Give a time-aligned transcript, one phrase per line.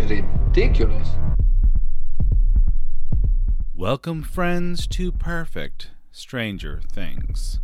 [0.00, 1.08] Be ridiculous.
[3.74, 7.60] Welcome, friends, to Perfect Stranger Things,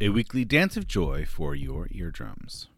[0.00, 2.68] a weekly dance of joy for your eardrums.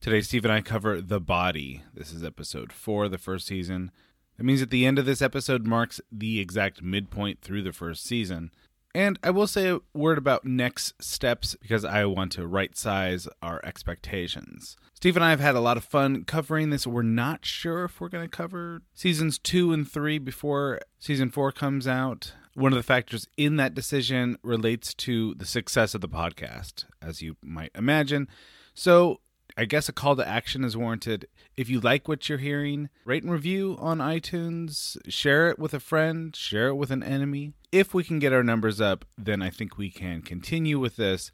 [0.00, 1.82] Today, Steve and I cover The Body.
[1.92, 3.90] This is episode four of the first season.
[4.38, 8.04] That means at the end of this episode marks the exact midpoint through the first
[8.04, 8.50] season.
[8.94, 13.28] And I will say a word about next steps because I want to right size
[13.42, 14.76] our expectations.
[14.94, 16.86] Steve and I have had a lot of fun covering this.
[16.86, 21.52] We're not sure if we're going to cover seasons two and three before season four
[21.52, 22.32] comes out.
[22.54, 27.22] One of the factors in that decision relates to the success of the podcast, as
[27.22, 28.26] you might imagine.
[28.74, 29.20] So
[29.58, 31.26] I guess a call to action is warranted.
[31.56, 35.80] If you like what you're hearing, rate and review on iTunes, share it with a
[35.80, 37.54] friend, share it with an enemy.
[37.72, 41.32] If we can get our numbers up, then I think we can continue with this.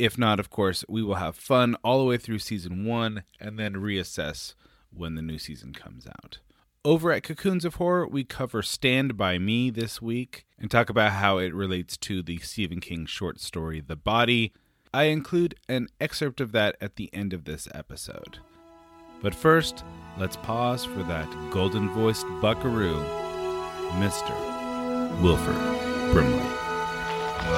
[0.00, 3.56] If not, of course, we will have fun all the way through season one and
[3.56, 4.54] then reassess
[4.92, 6.40] when the new season comes out.
[6.84, 11.12] Over at Cocoons of Horror, we cover Stand By Me this week and talk about
[11.12, 14.52] how it relates to the Stephen King short story, The Body.
[14.92, 18.38] I include an excerpt of that at the end of this episode.
[19.22, 19.84] But first,
[20.18, 23.00] let's pause for that golden voiced buckaroo,
[24.00, 24.34] Mr.
[25.22, 25.54] Wilford
[26.12, 26.42] Brimley.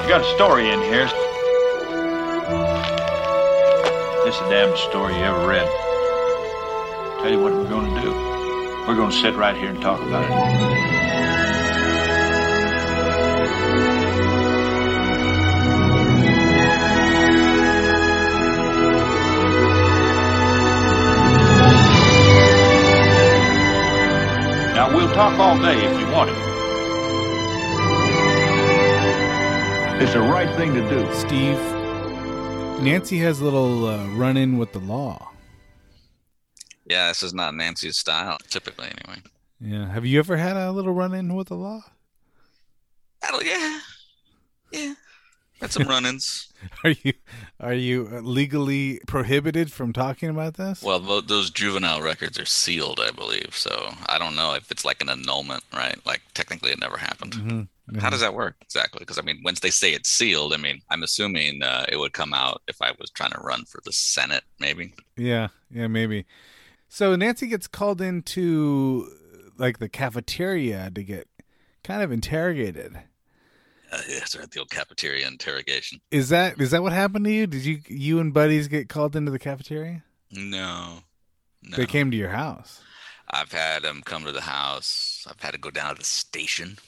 [0.02, 1.06] You got a story in here.
[4.24, 5.68] This is the damnedest story you ever read.
[7.22, 8.10] Tell you what we're going to do.
[8.86, 11.01] We're going to sit right here and talk about it.
[25.14, 26.52] Talk all day if you want to.
[30.02, 31.14] It's the right thing to do.
[31.14, 31.58] Steve,
[32.82, 35.30] Nancy has a little uh, run in with the law.
[36.86, 39.22] Yeah, this is not Nancy's style, typically, anyway.
[39.60, 39.88] Yeah.
[39.92, 41.84] Have you ever had a little run in with the law?
[43.20, 43.78] That'll, yeah.
[44.72, 44.94] Yeah.
[45.62, 46.52] Had some run ins.
[46.84, 47.12] Are you
[47.58, 50.80] are you legally prohibited from talking about this?
[50.82, 53.56] well, those juvenile records are sealed, I believe.
[53.56, 55.96] So I don't know if it's like an annulment, right?
[56.06, 57.32] Like technically it never happened.
[57.32, 57.68] Mhm.
[58.00, 59.00] How does that work exactly?
[59.00, 62.12] Because I mean, once they say it's sealed, I mean, I'm assuming uh, it would
[62.12, 64.94] come out if I was trying to run for the Senate, maybe.
[65.16, 66.26] Yeah, yeah, maybe.
[66.88, 69.08] So Nancy gets called into
[69.58, 71.26] like the cafeteria to get
[71.82, 72.98] kind of interrogated.
[73.92, 73.98] Uh,
[74.38, 76.00] right, the old cafeteria interrogation.
[76.10, 77.46] Is that is that what happened to you?
[77.46, 80.02] Did you you and buddies get called into the cafeteria?
[80.30, 81.00] No,
[81.62, 81.76] no.
[81.76, 82.80] They came to your house.
[83.28, 85.26] I've had them come to the house.
[85.28, 86.78] I've had to go down to the station.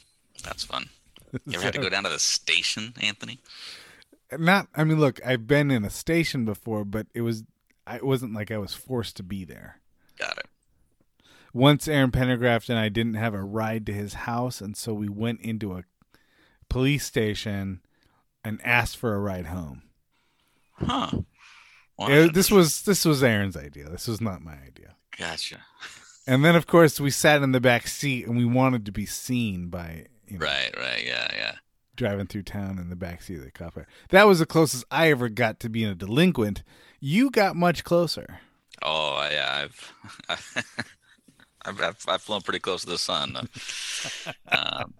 [0.43, 0.89] That's fun.
[1.45, 3.41] You ever had to go down to the station, Anthony?
[4.31, 7.43] Not I mean look, I've been in a station before, but it was
[7.85, 9.81] I it wasn't like I was forced to be there.
[10.17, 10.47] Got it.
[11.53, 15.09] Once Aaron Pendergraft and I didn't have a ride to his house and so we
[15.09, 15.83] went into a
[16.69, 17.81] police station
[18.43, 19.83] and asked for a ride home.
[20.73, 21.09] Huh.
[21.97, 23.89] Well, It- this was this was Aaron's idea.
[23.89, 24.95] This was not my idea.
[25.17, 25.59] Gotcha.
[26.27, 29.05] And then of course we sat in the back seat and we wanted to be
[29.05, 31.55] seen by you know, Right, right, yeah, yeah.
[31.95, 33.85] driving through town in the back seat of the cop car.
[34.09, 36.63] That was the closest I ever got to being a delinquent.
[36.99, 38.39] You got much closer.
[38.81, 39.93] Oh, yeah, I've,
[41.63, 43.37] I've, I've, I've flown pretty close to the sun.
[44.51, 44.93] um,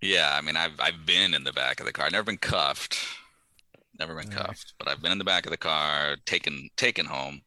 [0.00, 2.06] yeah, I mean, I've, I've been in the back of the car.
[2.06, 2.98] I've never been cuffed.
[3.98, 7.42] Never been cuffed, but I've been in the back of the car, taken, taken home,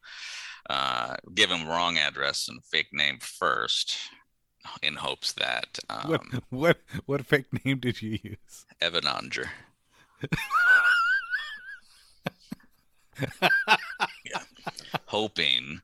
[0.70, 3.98] uh, given wrong address and fake name first,
[4.82, 8.66] in hopes that um, What what what fake name did you use?
[8.82, 9.48] Evan Onger.
[14.26, 14.42] yeah.
[15.08, 15.82] Hoping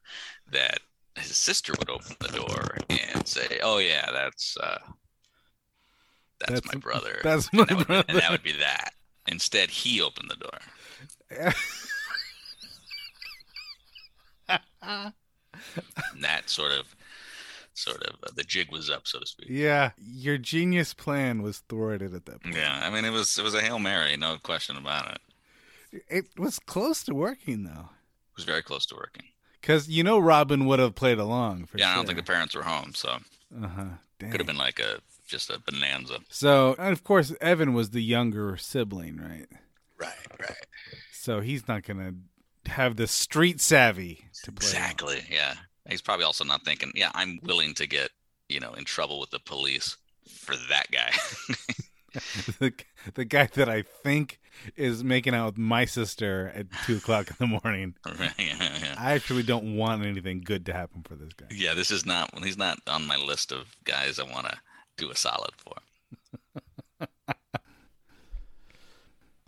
[0.51, 0.79] that
[1.15, 4.79] his sister would open the door and say, "Oh yeah, that's uh,
[6.39, 8.05] that's, That's- my brother." that's And my that would be- brother.
[8.09, 8.93] and that would be that.
[9.27, 11.53] Instead, he opened the door.
[14.47, 15.13] And
[16.21, 16.95] that sort of
[17.73, 19.47] sort of uh, the jig was up, so to speak.
[19.49, 22.55] Yeah, your genius plan was thwarted at that point.
[22.55, 25.11] Yeah, I mean it was it was a hail mary, no question about
[25.91, 26.03] it.
[26.07, 27.89] It was close to working though,
[28.31, 29.23] It was very close to working.
[29.61, 31.93] because you know Robin would have played along for yeah, sure.
[31.93, 33.17] I don't think the parents were home, so
[33.63, 33.83] Uh huh.
[34.19, 34.99] could have been like a
[35.29, 36.19] just a bonanza.
[36.29, 39.47] So, and of course, Evan was the younger sibling, right?
[39.97, 40.57] Right, right.
[41.11, 42.13] So he's not gonna
[42.65, 44.67] have the street savvy to play.
[44.67, 45.21] Exactly.
[45.29, 45.53] Yeah.
[45.87, 48.11] He's probably also not thinking, yeah, I'm willing to get,
[48.47, 49.97] you know, in trouble with the police
[50.27, 51.11] for that guy.
[52.59, 52.73] the,
[53.15, 54.39] the guy that I think
[54.75, 57.95] is making out with my sister at two o'clock in the morning.
[58.05, 58.95] Right, yeah, yeah.
[58.97, 61.47] I actually don't want anything good to happen for this guy.
[61.51, 64.57] Yeah, this is not he's not on my list of guys I want to
[64.99, 65.73] do a solid for.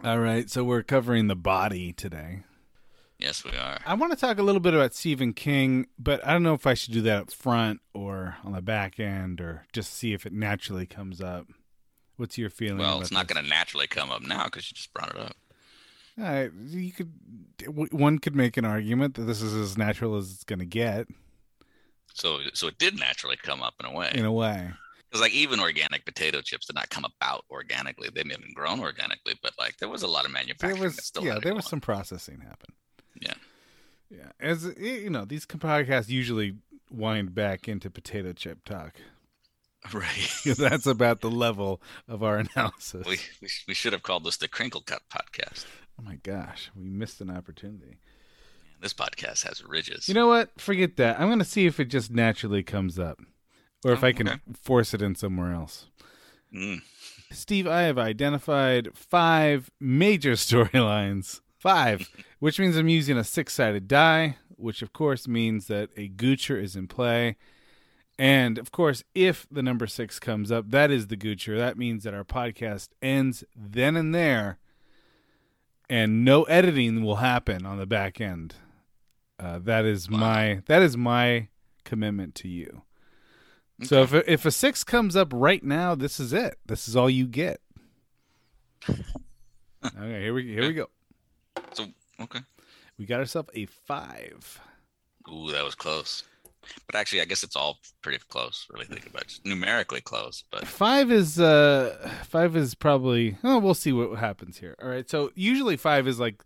[0.04, 2.44] All right, so we're covering the body today.
[3.20, 3.80] Yes, we are.
[3.86, 6.66] I want to talk a little bit about Stephen King, but I don't know if
[6.66, 10.26] I should do that up front or on the back end or just see if
[10.26, 11.46] it naturally comes up.
[12.18, 12.80] What's your feeling?
[12.80, 15.36] Well, it's not going to naturally come up now because you just brought it up.
[16.18, 17.12] All right, you could.
[17.68, 21.08] One could make an argument that this is as natural as it's going to get,
[22.14, 24.12] So, so it did naturally come up in a way.
[24.16, 24.72] in a way.
[25.12, 28.08] Because like even organic potato chips did not come about organically.
[28.14, 30.76] They may have been grown organically, but like there was a lot of There manufacturing.
[30.80, 31.70] that was, still yeah, there was on.
[31.72, 32.74] some processing happen.
[33.22, 33.34] Yeah.
[34.10, 36.56] Yeah, as you know, these podcasts usually
[36.90, 38.96] wind back into potato chip talk.
[39.92, 40.30] Right.
[40.46, 43.04] That's about the level of our analysis.
[43.08, 45.66] we, we we should have called this the Crinkle Cut podcast.
[46.00, 47.98] Oh my gosh, we missed an opportunity.
[48.80, 50.08] This podcast has ridges.
[50.08, 50.52] You know what?
[50.62, 51.20] Forget that.
[51.20, 53.20] I'm going to see if it just naturally comes up
[53.84, 54.40] or if Oh, I can okay.
[54.54, 55.88] force it in somewhere else.
[56.54, 56.82] Mm.
[57.32, 61.42] Steve, I have identified five major storylines.
[61.58, 66.10] Five, which means I'm using a six sided die, which of course means that a
[66.10, 67.36] Goocher is in play.
[68.18, 71.58] And of course, if the number six comes up, that is the Goocher.
[71.58, 74.58] That means that our podcast ends then and there,
[75.90, 78.56] and no editing will happen on the back end.
[79.40, 80.18] Uh, that is Wow.
[80.20, 81.48] my that is my
[81.84, 82.82] commitment to you.
[83.84, 86.58] So if if a six comes up right now, this is it.
[86.66, 87.60] This is all you get.
[88.88, 90.88] okay, here we here we go.
[91.74, 91.86] So
[92.20, 92.40] okay.
[92.98, 94.60] We got ourselves a five.
[95.32, 96.24] Ooh, that was close.
[96.86, 98.68] But actually, I guess it's all pretty close.
[98.72, 99.40] Really think about it.
[99.44, 104.76] Numerically close, but Five is uh five is probably oh we'll see what happens here.
[104.82, 106.44] All right, so usually five is like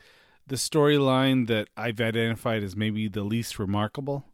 [0.48, 4.26] the storyline that I've identified as maybe the least remarkable.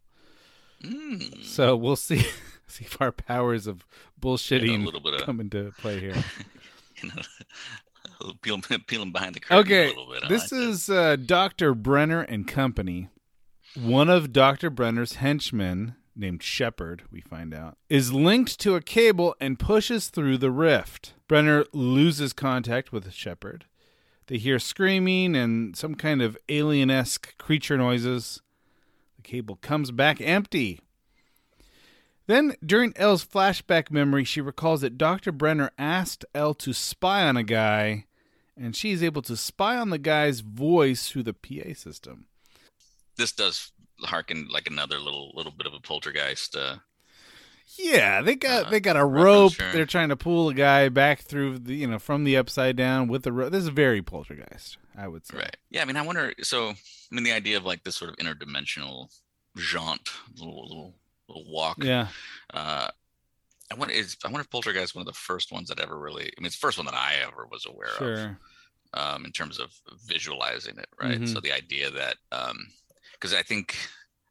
[0.82, 2.24] mm, So we'll see
[2.78, 3.86] see if our powers of
[4.20, 6.14] bullshitting a little bit of- come into play here.
[7.02, 10.28] you know, peeling, peeling behind the curtain Okay, a little bit.
[10.28, 11.74] This like is uh, Dr.
[11.74, 13.08] Brenner and Company.
[13.80, 14.70] One of Dr.
[14.70, 20.38] Brenner's henchmen, named Shepard, we find out, is linked to a cable and pushes through
[20.38, 21.14] the rift.
[21.26, 23.64] Brenner loses contact with Shepard.
[24.26, 28.42] They hear screaming and some kind of alien esque creature noises.
[29.16, 30.80] The cable comes back empty.
[32.26, 35.32] Then, during El's flashback memory, she recalls that Dr.
[35.32, 38.06] Brenner asked Elle to spy on a guy
[38.56, 42.26] and she's able to spy on the guy's voice through the PA system.
[43.16, 43.72] this does
[44.04, 46.56] harken like another little little bit of a poltergeist.
[46.56, 46.76] Uh,
[47.78, 49.54] Yeah, they got Uh, they got a rope.
[49.54, 49.72] sure.
[49.72, 53.08] They're trying to pull a guy back through the you know from the upside down
[53.08, 53.52] with the rope.
[53.52, 55.38] This is very poltergeist, I would say.
[55.38, 55.56] right.
[55.70, 55.82] Yeah.
[55.82, 56.34] I mean, I wonder.
[56.42, 56.74] So, I
[57.10, 59.08] mean, the idea of like this sort of interdimensional
[59.56, 60.94] jaunt, little little
[61.28, 61.78] little walk.
[61.82, 62.08] Yeah,
[62.52, 62.88] Uh,
[63.70, 65.98] I wonder is I wonder if Poltergeist is one of the first ones that ever
[65.98, 66.24] really.
[66.24, 68.36] I mean, it's the first one that I ever was aware of.
[68.94, 69.72] um, in terms of
[70.06, 71.20] visualizing it, right?
[71.20, 71.28] Mhm.
[71.28, 72.16] So the idea that,
[73.14, 73.76] because I think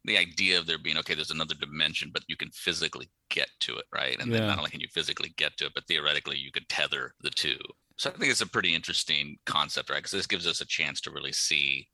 [0.04, 3.76] the idea of there being okay, there's another dimension, but you can physically get to
[3.76, 4.20] it, right?
[4.20, 7.14] And then not only can you physically get to it, but theoretically you could tether
[7.20, 7.58] the two.
[7.96, 9.98] So I think it's a pretty interesting concept, right?
[9.98, 11.88] Because this gives us a chance to really see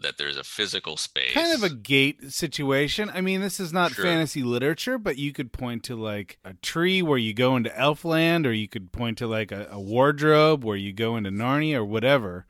[0.00, 1.32] that there's a physical space.
[1.34, 3.10] Kind of a gate situation.
[3.12, 4.04] I mean, this is not Sure.
[4.04, 8.46] fantasy literature, but you could point to like a tree where you go into Elfland,
[8.46, 11.84] or you could point to like a, a wardrobe where you go into Narnia, or
[11.84, 12.46] whatever.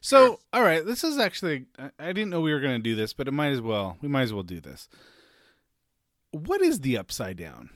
[0.00, 0.38] So, Sure.
[0.52, 1.66] all right, this is actually.
[1.78, 3.96] I, I didn't know we were going to do this, but it might as well.
[4.00, 4.88] We might as well do this.
[6.30, 7.70] What is the upside down?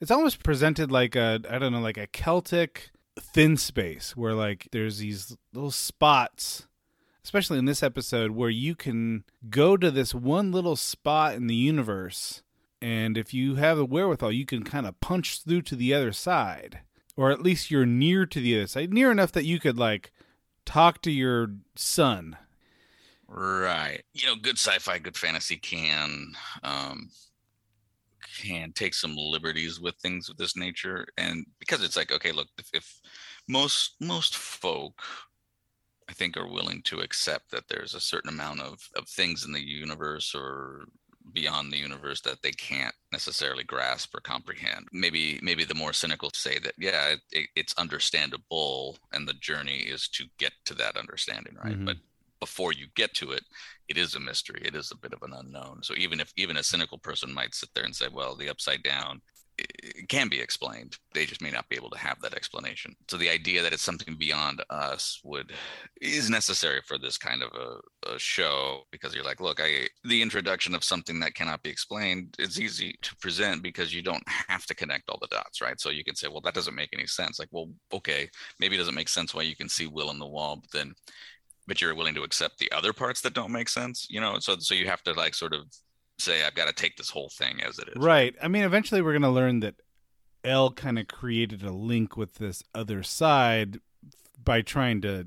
[0.00, 4.68] It's almost presented like a I don't know, like a Celtic thin space where like
[4.72, 6.66] there's these little spots
[7.24, 11.54] especially in this episode where you can go to this one little spot in the
[11.54, 12.42] universe
[12.80, 16.12] and if you have the wherewithal you can kind of punch through to the other
[16.12, 16.80] side
[17.16, 20.12] or at least you're near to the other side near enough that you could like
[20.64, 22.36] talk to your son
[23.34, 24.02] Right.
[24.12, 27.10] You know, good sci-fi, good fantasy can um
[28.38, 32.48] can take some liberties with things of this nature and because it's like okay look
[32.58, 33.00] if, if
[33.46, 35.02] most most folk
[36.08, 39.52] i think are willing to accept that there's a certain amount of of things in
[39.52, 40.84] the universe or
[41.32, 44.88] beyond the universe that they can't necessarily grasp or comprehend.
[44.92, 50.08] Maybe maybe the more cynical say that yeah it, it's understandable and the journey is
[50.08, 51.78] to get to that understanding right?
[51.78, 51.84] Mhm.
[51.84, 51.96] but
[52.40, 53.44] before you get to it
[53.88, 54.62] it is a mystery.
[54.64, 55.82] It is a bit of an unknown.
[55.82, 58.82] So even if even a cynical person might sit there and say well the upside
[58.82, 59.22] down
[60.08, 60.96] can be explained.
[61.14, 62.94] They just may not be able to have that explanation.
[63.08, 65.52] So the idea that it's something beyond us would
[66.00, 70.22] is necessary for this kind of a, a show because you're like look i the
[70.22, 74.66] introduction of something that cannot be explained is easy to present because you don't have
[74.66, 75.80] to connect all the dots right?
[75.80, 77.38] So you can say well that doesn't make any sense.
[77.38, 78.28] Like well okay
[78.58, 80.94] maybe it doesn't make sense why you can see will in the wall but then
[81.68, 84.38] but you're willing to accept the other parts that don't make sense you know?
[84.38, 85.66] So so you have to like sort of
[86.18, 88.34] say i've got to take this whole thing as it is Right.
[88.42, 89.76] I mean, eventually we're going to learn that
[90.44, 93.78] El kind of created a link with this other side
[94.42, 95.26] by trying to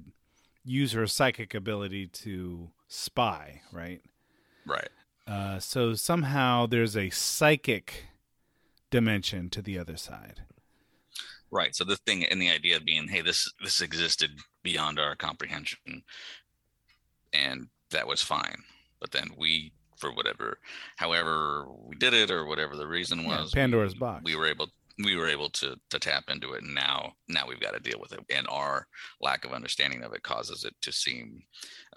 [0.64, 4.02] use her psychic ability to spy, right?
[4.66, 4.90] right
[5.28, 8.06] Uh, so somehow there's a psychic
[8.90, 10.42] dimension to the other side.
[11.52, 14.32] right so the thing and the idea of being hey this this existed
[14.64, 16.04] beyond our comprehension
[17.34, 18.64] and that was fine
[19.00, 20.60] but then we for whatever
[20.98, 24.22] however we did it or whatever the reason Yeah, was Pandora's we, box.
[24.24, 24.68] we were able
[25.04, 28.00] we were able to to tap into it and now now we've got to deal
[28.00, 28.88] with it and our
[29.22, 31.42] lack of understanding of it causes it to seem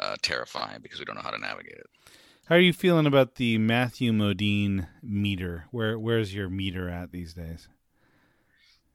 [0.01, 1.87] uh, terrifying because we don't know how to navigate it
[2.49, 5.67] How are you feeling about the Matthew Modine meter?
[5.71, 7.69] Where where's your meter at these days?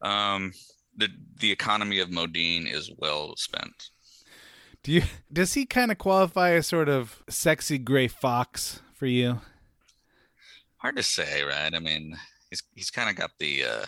[0.01, 0.51] um
[0.97, 1.07] the
[1.39, 3.89] the economy of modine is well spent
[4.83, 9.37] Do you does he kind of qualify as sort of sexy gray fox for you?
[10.77, 12.17] hard to say right i mean
[12.49, 13.85] he's he's kind of got the uh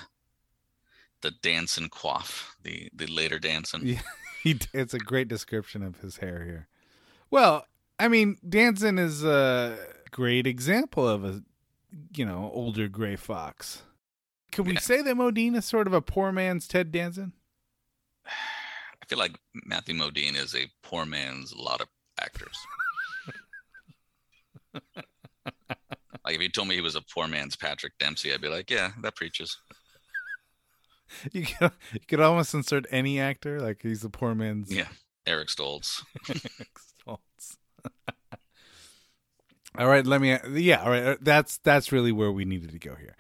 [1.22, 4.02] the Danson quaff the the later Danson Yeah,
[4.44, 6.68] he, it's a great description of his hair here.
[7.32, 7.66] Well,
[7.98, 9.78] I mean, Danson is a
[10.12, 11.42] great example of a,
[12.16, 13.84] you know, older gray fox.
[14.52, 14.80] Could we Yeah.
[14.80, 17.32] say that Modine is sort of a poor man's Ted Danson?
[18.28, 21.88] i feel like matthew modine is a poor man's lot of
[22.20, 22.58] actors
[26.26, 28.70] like if you told me he was a poor man's patrick dempsey i'd be like
[28.70, 29.58] yeah that preaches
[31.32, 34.74] You could, you could almost insert any actor, like he's a poor man's.
[34.74, 34.88] yeah
[35.28, 37.58] eric stoltz Stoltz.
[39.78, 40.38] all right, let me.
[40.54, 41.04] Yeah, all right.
[41.04, 43.16] Uh, that's that's really where we needed to go here.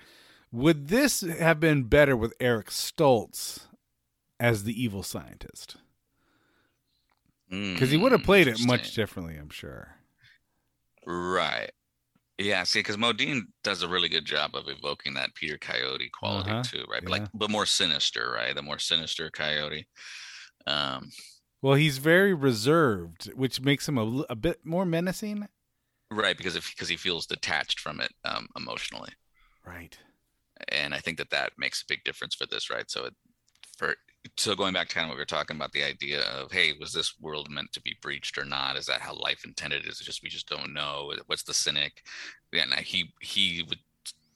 [0.52, 3.68] Would this have been better with Eric Stoltz
[4.40, 5.78] as the evil scientist?
[7.50, 9.96] Because he would have played it much hmm, differently, I'm sure.
[11.06, 11.72] Right.
[12.38, 16.52] Yeah, see, because Modine does a really good job of evoking that Peter Coyote quality
[16.52, 17.02] Uh-huh, too, right?
[17.04, 17.20] But yeah.
[17.22, 18.56] like, but more sinister, right?
[18.56, 19.88] The more sinister Coyote.
[20.68, 21.12] Um,
[21.62, 25.48] Well, he's very reserved, which makes him a, a bit more menacing.
[26.12, 29.12] right, because if because he feels detached from it um, emotionally,
[29.66, 29.98] Right.
[30.70, 32.90] and I think that that makes a big difference for this, right?
[32.90, 33.14] So, it,
[33.78, 33.96] for
[34.38, 36.74] so going back to kind of what we were talking about, the idea of hey,
[36.80, 38.76] was this world meant to be breached or not?
[38.78, 39.86] Is that how life intended?
[39.86, 41.14] Is it just we just don't know?
[41.28, 42.04] What's the cynic?
[42.52, 43.80] Yeah, and he he would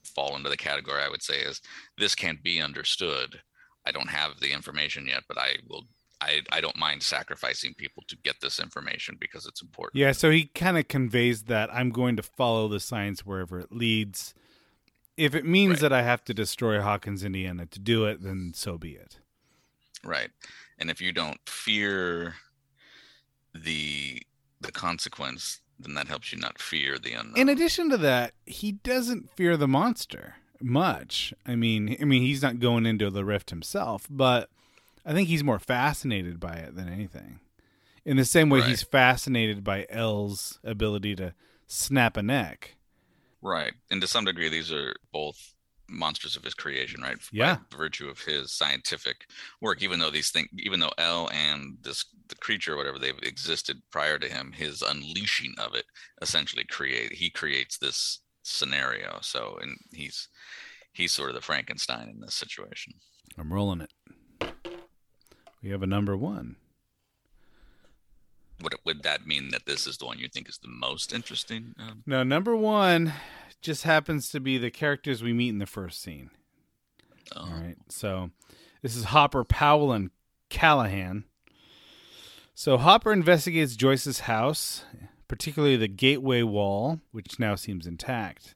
[0.04, 1.62] fall into the category I would say is
[1.98, 3.40] this can't be understood.
[3.86, 5.84] I don't have the information yet, but I will.
[6.22, 9.98] I, I don't mind sacrificing people to get this information because it's important.
[9.98, 13.72] Yeah, so he kind of conveys that I'm going to follow the science wherever it
[13.72, 14.34] leads.
[15.16, 15.80] If it means Right.
[15.84, 19.20] that I have to destroy Hawkins, Indiana to do it, then so be it.
[20.04, 20.30] Right
[20.78, 22.36] and if you don't fear
[23.54, 24.22] the
[24.62, 28.74] the consequence then that helps you not fear the unknown In addition to that, he
[28.74, 31.34] doesn't fear the monster much.
[31.46, 34.50] I mean, I mean, he's not going into the rift himself, but
[35.06, 37.40] I think he's more fascinated by it than anything.
[38.04, 38.68] In the same way, Right.
[38.68, 41.34] he's fascinated by L's ability to
[41.66, 42.76] snap a neck.
[43.42, 45.54] right and to some degree these are both
[45.90, 47.58] monsters of his creation right Yeah.
[47.70, 49.26] by virtue of his scientific
[49.62, 53.18] work even though these things even though l and this the creature or whatever they've
[53.24, 55.86] existed prior to him his unleashing of it
[56.22, 60.28] essentially create he creates this scenario so and he's
[60.94, 62.94] he's sort of the frankenstein in this situation
[63.38, 63.92] I'm rolling it.
[65.64, 66.56] We have a number one.
[68.62, 71.74] would would that mean that this is the one you think is the most interesting
[71.80, 73.14] um, No, number one
[73.62, 76.30] just happens to be the characters we meet in the first scene.
[77.36, 77.78] uh, All right.
[77.90, 78.32] So
[78.82, 80.12] this is Hopper, Powell, and
[80.50, 81.26] Callahan.
[82.54, 84.84] So Hopper investigates Joyce's house,
[85.28, 88.56] particularly the gateway wall, which now seems intact.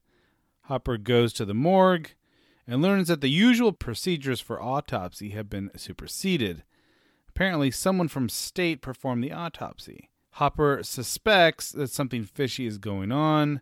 [0.63, 2.11] Hopper goes to the morgue
[2.67, 6.63] and learns that the usual procedures for autopsy have been superseded.
[7.29, 10.09] Apparently, someone from state performed the autopsy.
[10.31, 13.61] Hopper suspects that something fishy is going on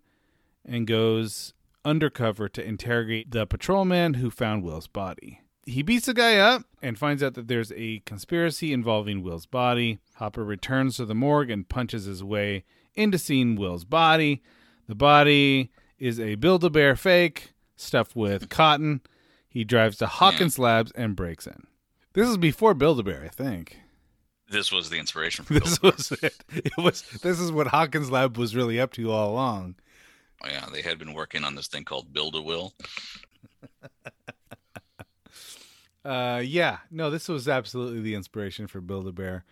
[0.66, 1.54] and goes
[1.84, 5.42] undercover to interrogate the patrolman who found Will's body.
[5.66, 10.00] He beats the guy up and finds out that there's a conspiracy involving Will's body.
[10.16, 12.64] Hopper returns to the morgue and punches his way
[12.96, 14.42] into seeing Will's body.
[14.88, 19.02] The body is a Build a Bear fake stuffed with cotton.
[19.48, 21.68] He drives to Hawkins Labs and breaks in.
[22.14, 23.78] This is before Build a Bear, I think.
[24.50, 25.92] This was the inspiration for This Build-A-Bear.
[25.98, 26.44] was it.
[26.66, 27.02] It was.
[27.22, 29.76] This is what Hawkins Lab was really up to all along.
[30.46, 32.74] Yeah, they had been working on this thing called Build a Will.
[36.04, 39.46] Uh, yeah, no, this was absolutely the inspiration for Build a Bear,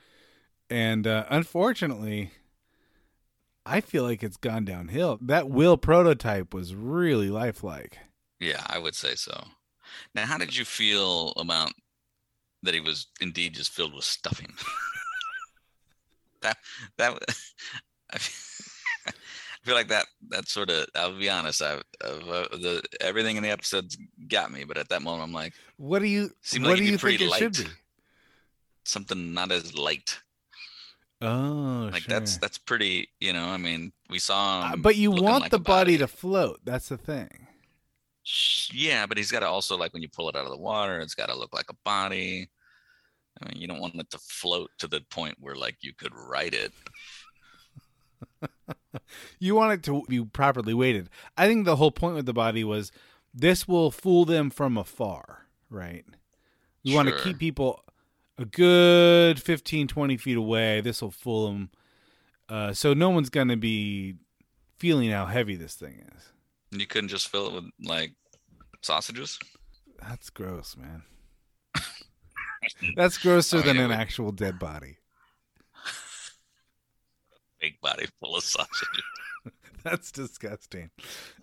[0.67, 2.31] and uh, unfortunately,
[3.67, 5.19] I feel like it's gone downhill.
[5.21, 7.99] That Will prototype was really lifelike.
[8.39, 9.43] Yeah, I would say so.
[10.15, 11.71] Now, how did you feel about
[12.63, 14.53] that he was indeed just filled with stuffing?
[16.41, 16.57] that
[16.97, 17.13] that
[18.11, 18.17] I
[19.69, 23.49] feel like that that sort of I'll be honest, I uh, the everything in the
[23.51, 23.97] episodes
[24.27, 26.31] got me, but at that moment I'm like What do you?
[26.41, 27.65] Seemed what like do you think it should be?
[28.83, 30.19] something not as light.
[31.21, 32.19] Oh, Like sure.
[32.19, 35.57] that's that's pretty, you know, I mean, we saw Uh, but you want like the
[35.57, 36.61] a body to float.
[36.63, 37.47] That's the thing.
[38.71, 40.99] Yeah, but he's got to also like when you pull it out of the water,
[40.99, 42.49] it's got to look like a body.
[43.41, 46.13] I mean, you don't want it to float to the point where like you could
[46.13, 46.73] write it.
[49.39, 51.09] You want it to be properly weighted.
[51.37, 52.91] I think the whole point with the body was
[53.33, 56.05] this will fool them from afar, right?
[56.83, 57.83] You want to keep people
[58.37, 60.81] a good 15, 20 feet away.
[60.81, 61.69] This will fool them.
[62.47, 64.15] Uh, so no one's going to be
[64.77, 66.31] feeling how heavy this thing is.
[66.71, 68.13] You couldn't just fill it with like
[68.81, 69.39] sausages.
[70.01, 71.03] That's gross, man.
[72.95, 74.97] That's grosser I mean, than an would- actual dead body.
[77.61, 79.03] Fake body full of sausages.
[79.83, 80.89] That's disgusting.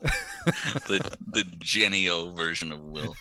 [0.02, 3.14] the the Jennie-O version of Will.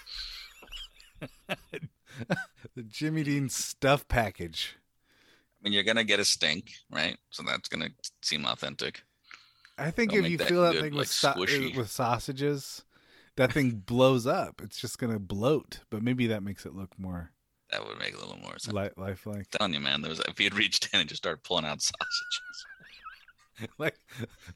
[2.76, 4.76] The Jimmy Dean stuff package.
[5.60, 7.18] I mean, you're gonna get a stink, right?
[7.30, 7.90] So that's gonna
[8.22, 9.04] seem authentic.
[9.78, 11.40] I think if you that fill that good, thing like, with uh, sau-
[11.80, 12.84] with sausages,
[13.38, 14.62] that thing blows up.
[14.62, 15.80] It's just gonna bloat.
[15.90, 17.32] But maybe that makes it look more
[17.72, 18.74] That would make a little more sense.
[18.74, 19.50] li- lifelike.
[19.52, 21.82] telling you, man, there was if he had reached in and just started pulling out
[21.82, 22.66] sausages.
[23.78, 23.98] like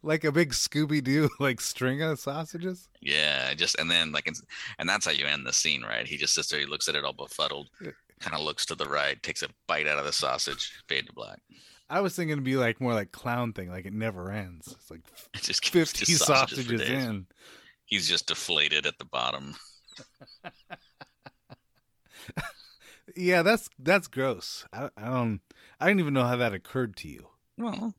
[0.04, 2.90] like a big Scooby Doo like string of sausages.
[3.02, 4.28] Yeah, just and then like,
[4.78, 6.08] and that's how you end the scene, right?
[6.08, 7.70] He just sits there, he looks at it all befuddled,
[8.20, 11.14] kind of looks to the right, takes a bite out of the sausage, fade to
[11.14, 11.40] black.
[11.90, 14.68] I was thinking it'd be like more like clown thing, like it never ends.
[14.80, 15.02] It's like
[15.34, 17.28] It just fifty just sausages, sausages in.
[17.86, 19.56] He's just deflated at the bottom.
[23.16, 24.66] Yeah, that's that's gross.
[24.72, 25.42] I, I don't
[25.80, 27.28] I don't even know how that occurred to you.
[27.58, 27.94] Well,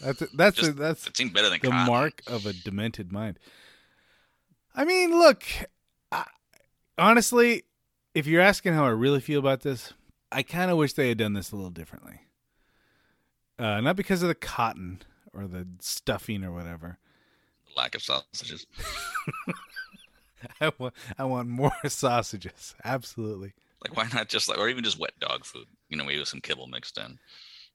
[0.00, 3.38] That's that's Just- that's it seemed better than the mark of a demented mind.
[4.74, 5.44] I mean, look,
[6.12, 6.24] I,
[6.98, 7.64] honestly,
[8.14, 9.92] if you're asking how I really feel about this,
[10.30, 12.20] I kind of wish they had done this a little differently.
[13.58, 16.98] Uh, not because of the cotton or the stuffing or whatever.
[17.76, 18.66] Lack of sausages.
[20.60, 22.74] I want, I want more sausages.
[22.84, 23.52] Absolutely.
[23.82, 25.66] Like, why not just like, or even just wet dog food?
[25.88, 27.18] You know, maybe with some kibble mixed in.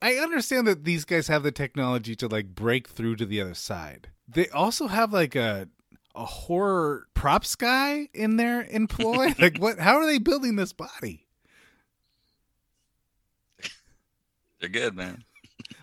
[0.01, 3.53] I understand that these guys have the technology to like break through to the other
[3.53, 4.09] side.
[4.27, 5.67] They also have like a
[6.15, 9.33] a horror props guy in their employ.
[9.39, 11.27] like what how are they building this body?
[14.59, 15.23] They're good, man.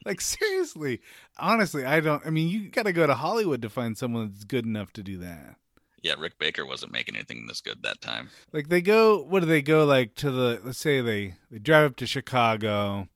[0.04, 1.00] Like seriously.
[1.38, 4.44] Honestly, I don't I mean you got to go to Hollywood to find someone that's
[4.44, 5.56] good enough to do that.
[6.02, 8.30] Yeah, Rick Baker wasn't making anything this good that time.
[8.52, 11.86] Like they go what do they go like to the let's say they they drive
[11.86, 13.08] up to Chicago,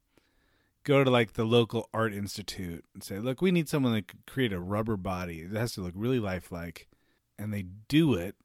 [0.87, 4.25] go to like the local art institute and say, "Look, we need someone that could
[4.27, 5.41] create a rubber body.
[5.41, 6.89] It has to look really lifelike."
[7.39, 8.37] And they do it.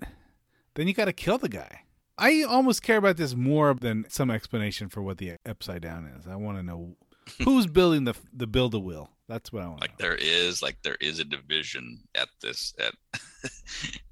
[0.73, 1.83] Then you got to kill the guy.
[2.17, 6.27] I almost care about this more than some explanation for what the upside down is.
[6.27, 6.97] I want to know
[7.43, 9.09] who's building the the build a will.
[9.29, 9.81] That's what I want.
[9.81, 12.93] Like there is like there is a division at this at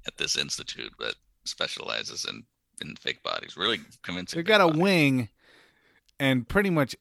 [0.06, 2.44] at this institute that specializes in
[2.80, 3.56] in fake bodies.
[3.56, 4.38] Really convincing.
[4.38, 5.28] They got a wing,
[6.18, 6.94] and pretty much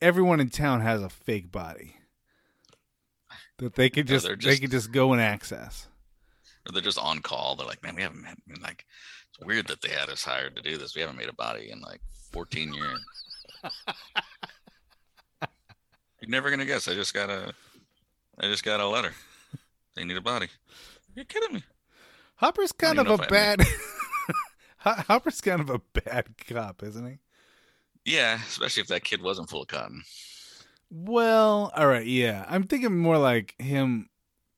[0.00, 1.96] everyone in town has a fake body
[3.58, 5.88] that they could just, they're they just- could just go and access.
[6.66, 7.56] or they're just on call.
[7.56, 8.86] They're like, man, we haven't had, like,
[9.30, 10.94] it's weird that they had us hired to do this.
[10.94, 12.00] We haven't made a body in like
[12.32, 13.04] 14 years.
[16.20, 16.88] You're never gonna guess.
[16.88, 17.52] I just got a,
[18.40, 19.12] I just got a letter.
[19.94, 20.48] They need a body.
[21.14, 21.62] You're kidding me.
[22.36, 23.66] Hopper's kind of a even know if bad.
[25.06, 27.18] Hopper's kind of a bad cop, isn't he?
[28.08, 30.02] Yeah, especially if that kid wasn't full of cotton.
[30.90, 32.46] Well, all right, yeah.
[32.48, 34.08] I'm thinking more like him,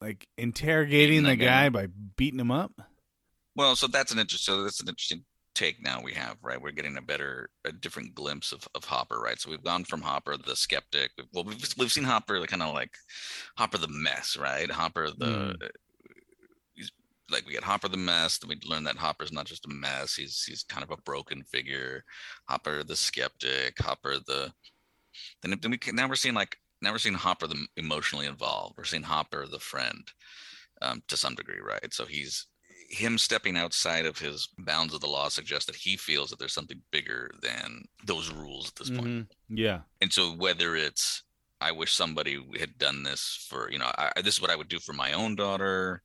[0.00, 2.72] like interrogating the the guy by beating him up.
[3.56, 4.54] Well, so that's an interesting.
[4.54, 5.82] So that's an interesting take.
[5.82, 6.62] Now we have right.
[6.62, 9.40] We're getting a better, a different glimpse of, of Hopper, right?
[9.40, 11.10] So we've gone from Hopper the skeptic.
[11.32, 12.94] Well, we've we've seen Hopper like kind of like
[13.56, 14.70] Hopper the mess, right?
[14.70, 15.56] Hopper the.
[15.58, 15.70] He's
[17.30, 18.38] like we get Hopper the mess.
[18.38, 20.14] Then we learn that Hopper's not just a mess.
[20.14, 22.04] He's he's kind of a broken figure.
[22.48, 23.78] Hopper the skeptic.
[23.80, 24.52] Hopper the.
[25.42, 28.74] Then then we can, now we're seeing like now we're seeing Hopper the emotionally involved.
[28.76, 30.10] We're seeing Hopper the friend,
[30.82, 31.92] um, to some degree, right?
[31.92, 32.46] So he's
[32.88, 36.52] him stepping outside of his bounds of the law suggests that he feels that there's
[36.52, 39.06] something bigger than those rules at this point.
[39.06, 39.28] Mhm.
[39.48, 41.22] Yeah, And so whether it's
[41.60, 44.68] I wish somebody had done this for you know I, this is what I would
[44.68, 46.02] do for my own daughter.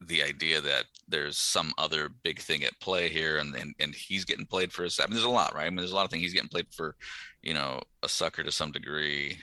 [0.00, 4.24] The idea that there's some other big thing at play here, and and, and he's
[4.24, 5.00] getting played for his.
[5.00, 5.66] I mean, there's a lot, right?
[5.66, 6.96] I mean, there's a lot of things he's getting played for,
[7.42, 9.38] you know, a sucker to some degree.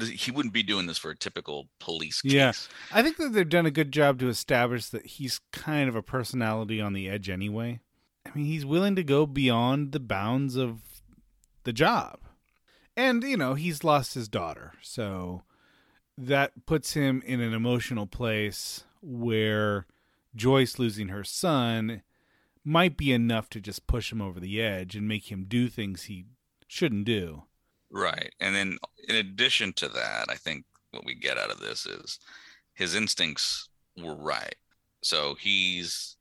[0.00, 2.32] He wouldn't be doing this for a typical police case.
[2.32, 2.52] Yeah.
[2.90, 6.02] I think that they've done a good job to establish that he's kind of a
[6.02, 7.80] personality on the edge anyway.
[8.24, 10.80] I mean, he's willing to go beyond the bounds of
[11.64, 12.20] the job.
[12.96, 14.72] And, you know, he's lost his daughter.
[14.80, 15.42] So
[16.16, 19.86] that puts him in an emotional place where
[20.34, 22.02] Joyce losing her son
[22.64, 26.04] might be enough to just push him over the edge and make him do things
[26.04, 26.26] he
[26.68, 27.42] shouldn't do.
[27.90, 28.32] Right.
[28.40, 32.18] And then in addition to that, I think what we get out of this is
[32.74, 33.68] his instincts
[34.02, 34.54] were right.
[35.02, 36.16] So he's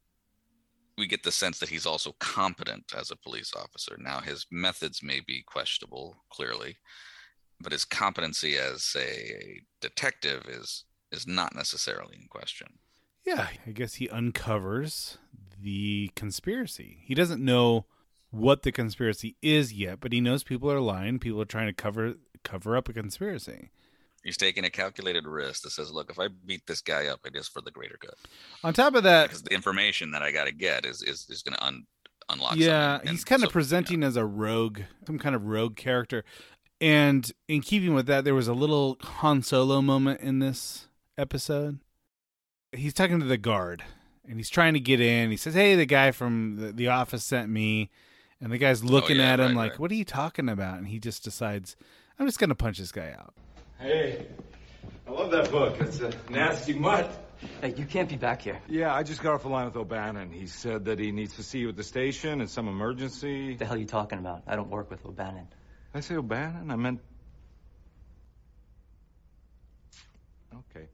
[0.97, 3.97] we get the sense that he's also competent as a police officer.
[3.97, 6.75] Now his methods may be questionable, clearly,
[7.61, 12.79] but his competency as a detective is is not necessarily in question.
[13.25, 15.17] Yeah, I guess he uncovers
[15.59, 16.99] the conspiracy.
[17.03, 17.85] He doesn't know
[18.31, 21.19] what the conspiracy is yet, but he knows people are lying.
[21.19, 23.69] People are trying to cover cover up a conspiracy.
[24.23, 27.35] He's taking a calculated risk that says, look, if I beat this guy up, it
[27.35, 28.13] is for the greater good.
[28.63, 31.41] On top of that, Because the information that I got to get is is, is
[31.43, 31.85] going to un,
[32.29, 32.55] unlock.
[32.55, 36.23] yeah, he's kind so, of presenting as a rogue, some kind of rogue character.
[36.79, 41.79] And in keeping with that, there was a little Han Solo moment in this episode.
[42.71, 43.83] He's talking to the guard
[44.27, 45.31] and he's trying to get in.
[45.31, 47.89] He says, Hey, the guy from the, the office sent me.
[48.39, 49.79] And the guy's oh, looking yeah, at him right, like, right.
[49.79, 50.79] What are you talking about?
[50.79, 51.75] And he just decides,
[52.17, 53.35] I'm just going to punch this guy out.
[53.79, 54.25] Hey,
[55.07, 55.79] I love that book.
[55.79, 57.11] It's a nasty mutt.
[57.61, 58.59] Hey, you can't be back here.
[58.67, 60.31] Yeah, I just got off the line with O'Bannon.
[60.31, 63.49] He said that he needs to see you at the station in some emergency.
[63.49, 64.43] What the hell are you talking about?
[64.47, 65.47] I don't work with O'Bannon.
[65.93, 66.69] Did I say O'Bannon?
[66.69, 66.99] I meant.
[70.53, 70.87] Okay.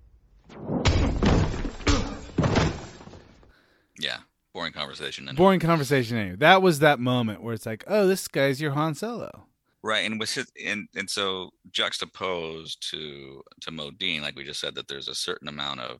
[4.00, 4.18] Yeah,
[4.54, 5.28] boring conversation.
[5.28, 6.18] And, Boring conversation.
[6.18, 6.36] Anyway.
[6.38, 9.46] That was that moment where it's like, Oh, this guy's your Han Solo.
[9.84, 14.76] Right, and with his and and so juxtaposed to to Modine, like we just said,
[14.76, 16.00] that there's a certain amount of,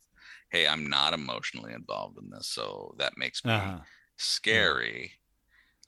[0.50, 3.80] hey, I'm not emotionally involved in this, so that makes me Uh-huh.
[4.18, 5.14] scary,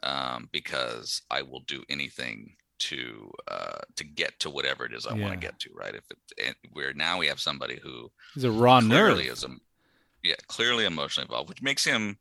[0.04, 5.14] um, because I will do anything to uh to get to whatever it is I
[5.14, 5.70] want to get to.
[5.76, 9.34] Right, if it and where now we have somebody who He's a raw clearly nerve.
[9.34, 9.50] is a
[10.24, 12.18] yeah clearly emotionally involved which makes him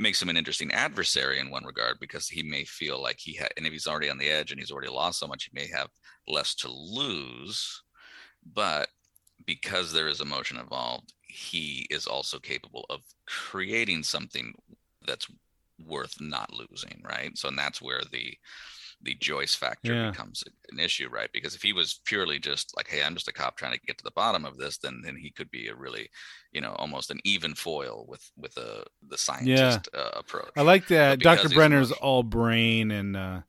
[0.00, 3.48] makes him an interesting adversary in one regard because he may feel like he had
[3.56, 5.66] and if he's already on the edge and he's already lost so much he may
[5.68, 5.88] have
[6.26, 7.82] less to lose
[8.54, 8.88] but
[9.46, 14.54] because there is emotion involved he is also capable of creating something
[15.06, 15.26] that's
[15.86, 18.36] worth not losing right so and that's where the
[19.02, 20.10] the Joyce factor Yeah.
[20.10, 21.30] becomes an issue, right?
[21.32, 23.96] Because if he was purely just like, "Hey, I'm just a cop trying to get
[23.98, 26.10] to the bottom of this," then then he could be a really,
[26.52, 30.50] you know, almost an even foil with with a the scientist uh, approach.
[30.56, 31.48] I like that Dr.
[31.48, 33.42] Brenner's emotional- all brain and uh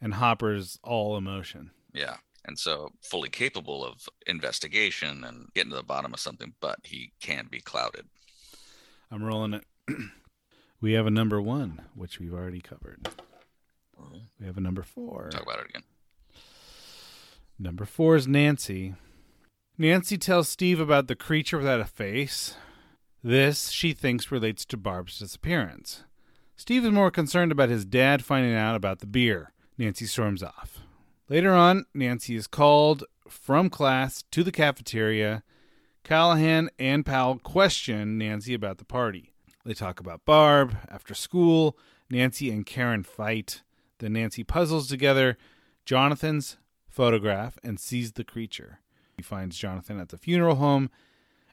[0.00, 1.70] and Hopper's all emotion.
[1.92, 6.78] Yeah, and so fully capable of investigation and getting to the bottom of something, but
[6.84, 8.06] he can be clouded.
[9.10, 9.64] I'm rolling it.
[10.80, 13.08] we have a number one, which we've already covered.
[14.38, 15.28] We have a number four.
[15.30, 15.82] Talk about it again.
[17.58, 18.94] Number four is Nancy.
[19.78, 22.54] Nancy tells Steve about the creature without a face.
[23.22, 26.04] This, she thinks, relates to Barb's disappearance.
[26.56, 29.52] Steve is more concerned about his dad finding out about the beer.
[29.78, 30.80] Nancy storms off.
[31.28, 35.42] Later on, Nancy is called from class to the cafeteria.
[36.04, 39.32] Callahan and Powell question Nancy about the party.
[39.64, 40.76] They talk about Barb.
[40.88, 41.76] After school,
[42.08, 43.62] Nancy and Karen fight.
[43.98, 45.36] Then Nancy puzzles together
[45.84, 48.80] Jonathan's photograph and sees the creature.
[49.16, 50.90] He finds Jonathan at the funeral home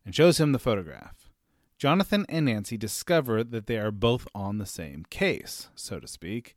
[0.05, 1.29] and shows him the photograph.
[1.77, 6.55] Jonathan and Nancy discover that they are both on the same case, so to speak.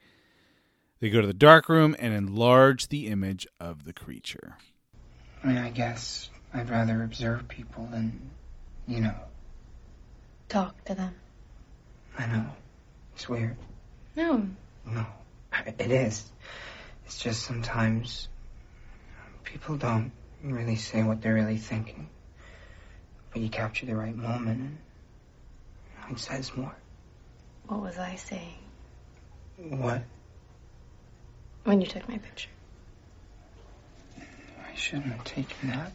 [1.01, 4.57] They go to the dark room and enlarge the image of the creature.
[5.43, 8.31] I mean, I guess I'd rather observe people than,
[8.87, 9.15] you know.
[10.49, 11.15] Talk to them.
[12.19, 12.47] I know.
[13.15, 13.57] It's weird.
[14.15, 14.47] No.
[14.87, 15.07] No.
[15.65, 16.25] It is.
[17.07, 18.29] It's just sometimes
[19.45, 22.09] people don't really say what they're really thinking.
[23.33, 24.79] But you capture the right moment and
[26.17, 26.75] it says more.
[27.67, 28.59] What was I saying
[29.57, 30.03] What?
[31.65, 32.51] when you took my picture?
[34.19, 35.93] I shouldn't have taken that.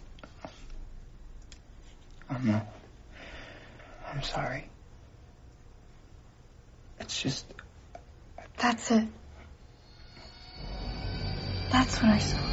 [2.30, 2.62] Oh no.
[4.12, 4.68] I'm sorry.
[7.00, 7.46] It's just
[8.58, 9.08] That's it.
[11.72, 12.52] That's what I saw.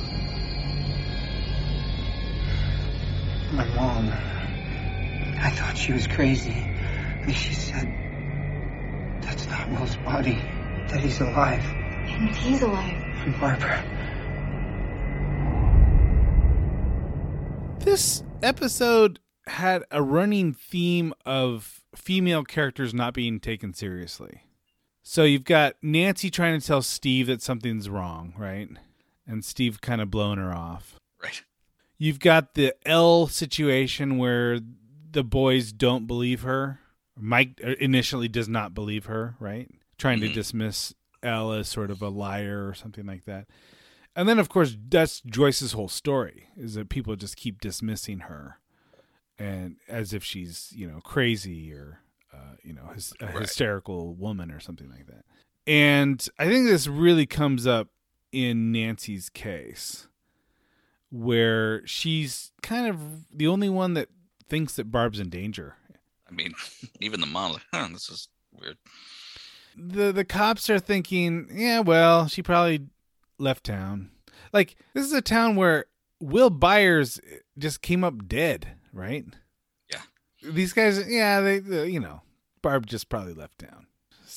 [3.52, 4.08] my mom.
[5.40, 6.52] I thought she was crazy.
[6.52, 7.86] And she said
[9.22, 10.40] that's not Will's body.
[10.88, 11.64] That he's alive.
[11.64, 13.02] And he's alive.
[13.26, 13.84] And Barbara.
[17.80, 24.42] This episode had a running theme of female characters not being taken seriously.
[25.02, 28.68] So you've got Nancy trying to tell Steve that something's wrong, right?
[29.28, 30.96] And Steve kind of blown her off.
[31.22, 31.42] Right.
[31.98, 34.58] You've got the L situation where
[35.10, 36.80] the boys don't believe her.
[37.16, 39.68] Mike initially does not believe her, right?
[39.98, 40.34] Trying to Mhm.
[40.34, 43.48] dismiss L as sort of a liar or something like that.
[44.16, 48.58] And then, of course, that's Joyce's whole story is that people just keep dismissing her
[49.38, 52.00] and as if she's, you know, crazy or,
[52.32, 53.40] uh, you know, hys- a Right.
[53.42, 55.24] hysterical woman or something like that.
[55.66, 57.90] And I think this really comes up
[58.32, 60.08] in Nancy's case
[61.10, 64.08] where she's kind of the only one that
[64.48, 65.76] thinks that Barb's in danger.
[66.28, 66.52] I mean,
[67.00, 68.76] even the mom, like, huh, this is weird.
[69.76, 72.86] The the cops are thinking, yeah, well, she probably
[73.38, 74.10] left town.
[74.52, 75.86] Like this is a town where
[76.20, 77.20] Will Byers
[77.56, 79.24] just came up dead, right?
[79.90, 80.00] Yeah.
[80.42, 82.22] These guys, yeah, they, they you know,
[82.60, 83.86] Barb just probably left town.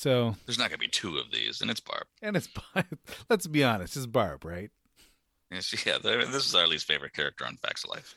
[0.02, 2.06] So, There's not gonna be two of these, and it's Barb.
[2.20, 2.98] and it's Barb.
[3.30, 4.70] let's be honest, it's Barb, right?
[5.52, 8.16] Yeah, yeah, this is our least favorite character on Facts of Life.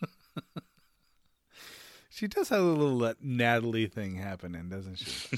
[2.10, 5.28] She does have a little uh, Natalie thing happening, doesn't she?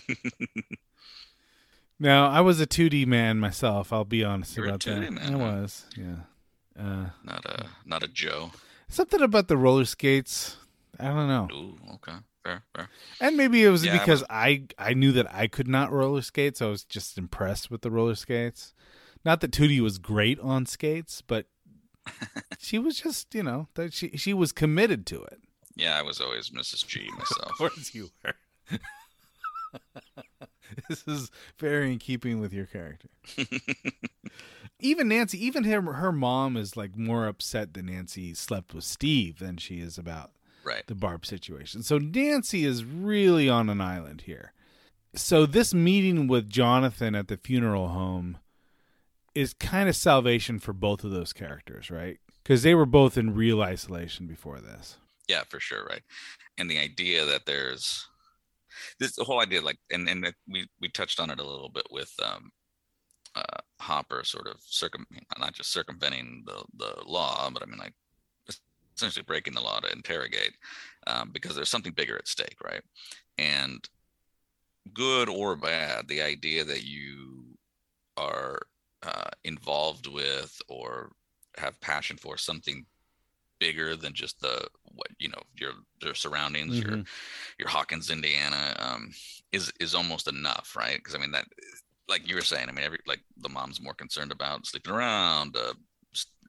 [1.98, 3.92] now, I was a Tootie man myself.
[3.92, 5.12] I'll be honest You were a about Tootie that.
[5.12, 6.16] man, I was, yeah.
[6.79, 8.53] Uh, Not a not a Jo.
[8.88, 10.57] something about the roller skates.
[10.98, 11.48] I don't know.
[11.53, 12.88] Ooh, okay, fair, fair.
[13.20, 16.57] And maybe it was Yeah, because I I knew that I could not roller skate,
[16.57, 18.74] so I was just impressed with the roller skates.
[19.24, 21.46] Not that Tootie was great on skates, but
[22.59, 25.40] she was just, you know, that she she was committed to it.
[25.76, 26.87] Yeah, I was always Mrs.
[26.87, 27.50] G myself.
[27.50, 28.35] Of course you were.
[30.88, 33.09] this is very in keeping with your character.
[34.79, 39.38] even Nancy, even her her mom is like more upset that Nancy slept with Steve
[39.38, 40.33] than she is about
[40.64, 40.87] right.
[40.87, 41.83] the Barb situation.
[41.83, 44.53] So Nancy is really on an island here.
[45.14, 48.38] So this meeting with Jonathan at the funeral home
[49.35, 52.18] is kind of salvation for both of those characters, right?
[52.42, 54.99] Because they were both in real isolation before this.
[55.29, 56.03] Yeah, for sure, right.
[56.59, 58.07] And the idea that there's
[58.99, 61.87] this the whole idea, like, and and we we touched on it a little bit
[61.90, 62.51] with um,
[63.35, 65.07] uh, Hopper, sort of circum,
[65.38, 67.94] not just circumventing the the law, but I mean like
[68.96, 70.53] essentially breaking the law to interrogate,
[71.07, 72.83] um, because there's something bigger at stake, right?
[73.38, 73.88] And
[74.92, 77.44] good or bad, the idea that you
[78.16, 78.61] are
[79.03, 81.11] uh, involved with or
[81.59, 82.85] have passion for something
[83.61, 85.72] bigger than just the what you know your
[86.03, 87.07] your surroundings your Mhm.
[87.59, 89.12] your hawkins indiana um
[89.53, 91.46] is is almost enough right because i mean that
[92.09, 95.57] like you were saying i mean every like the mom's more concerned about sleeping around
[95.57, 95.74] uh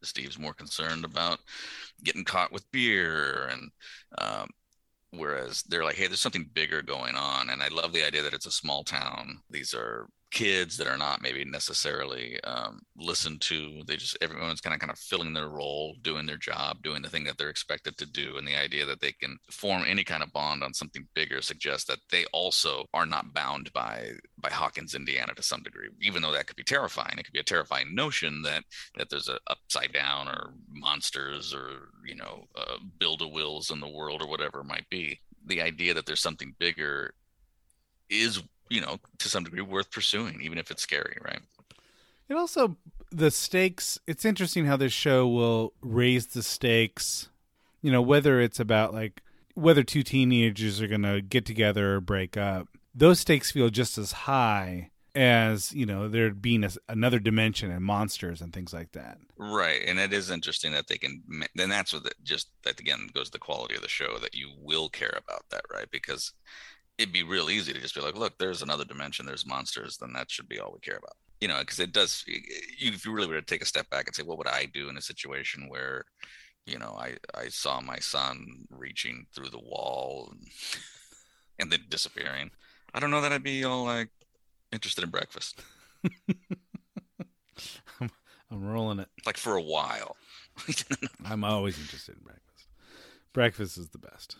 [0.04, 1.40] steve's more concerned about
[2.04, 3.72] getting caught with beer and
[4.18, 4.48] um
[5.12, 7.50] whereas they're like hey there's something bigger going on.
[7.50, 9.42] And i love the idea that it's a small town.
[9.50, 14.74] These are kids that are not maybe necessarily um, listened to they just everyone's kind
[14.74, 17.98] of kind of filling their role doing their job doing the thing that they're expected
[17.98, 21.06] to do and the idea that they can form any kind of bond on something
[21.15, 25.89] bigger suggests that they also are not bound by by hawkins indiana to some degree
[26.02, 27.17] even though that could be terrifying.
[27.17, 28.63] It could be a terrifying notion that
[28.98, 33.80] that there's a upside down or monsters or you know uh, build a wills in
[33.80, 35.20] the world or whatever it might be.
[35.46, 37.13] The idea that there's something bigger
[38.10, 41.41] is you know to some degree worth pursuing even if it's scary right
[42.29, 42.77] It also
[43.12, 43.99] the stakes.
[44.07, 47.29] It's interesting how this show will raise the stakes.
[47.81, 49.21] You know, whether it's about like
[49.53, 53.97] whether two teenagers are going to get together or break up, those stakes feel just
[53.97, 58.93] as high as you know there being a, another dimension and monsters and things like
[58.93, 59.17] that.
[59.38, 61.21] Right, and it is interesting that they can.
[61.53, 64.36] Then that's what it just that again goes to the quality of the show that
[64.36, 65.91] you will care about that, right?
[65.91, 66.34] Because
[66.97, 70.13] it'd be real easy to just be like, look, there's another dimension, there's monsters, then
[70.13, 71.15] that should be all we care about.
[71.39, 72.23] You know, because it does.
[72.27, 72.39] You,
[72.80, 74.89] if you really were to take a step back and say, what would I do
[74.89, 76.06] in a situation where,
[76.67, 80.47] you know, I I saw my son reaching through the wall and,
[81.60, 82.51] and then disappearing.
[82.93, 84.10] I don't know that I'd be all like
[84.71, 85.60] interested in breakfast.
[87.99, 88.12] I'm,
[88.51, 89.08] I'm rolling it.
[89.25, 90.17] Like for a while.
[91.25, 92.67] I'm always interested in breakfast.
[93.34, 94.36] Breakfast is the best.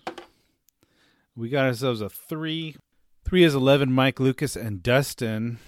[1.36, 2.76] We got ourselves a three.
[3.24, 5.60] Three is 11, Mike, Lucas, and Dustin.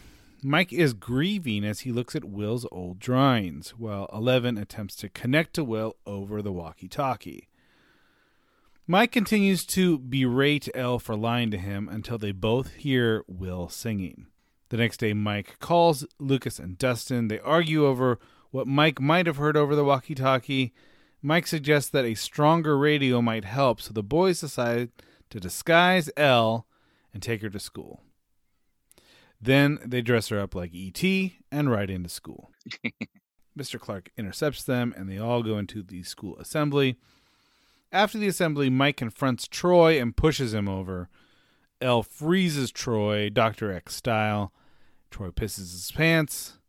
[0.44, 5.54] Mike is grieving as he looks at Will's old drawings, while 11 attempts to connect
[5.54, 7.48] to Will over the walkie talkie.
[8.86, 14.28] Mike continues to berate El for lying to him until they both hear Will singing.
[14.68, 17.30] The next day, Mike calls Lucas and Dustin.
[17.30, 18.20] They argue over
[18.52, 20.74] what Mike might have heard over the walkie talkie.
[21.22, 24.90] Mike suggests that a stronger radio might help, so the boys decide
[25.34, 26.68] to disguise El
[27.12, 28.02] and take her to school.
[29.42, 31.40] Then they dress her up like E.T.
[31.52, 32.52] and ride into school.
[33.58, 33.80] Mr.
[33.80, 36.98] Clark intercepts them, and they all go into the school assembly.
[37.92, 41.10] After the assembly, Mike confronts Troy and pushes him over.
[41.82, 43.72] El freezes Troy, Dr.
[43.72, 44.54] X style.
[45.10, 46.60] Troy pisses his pants.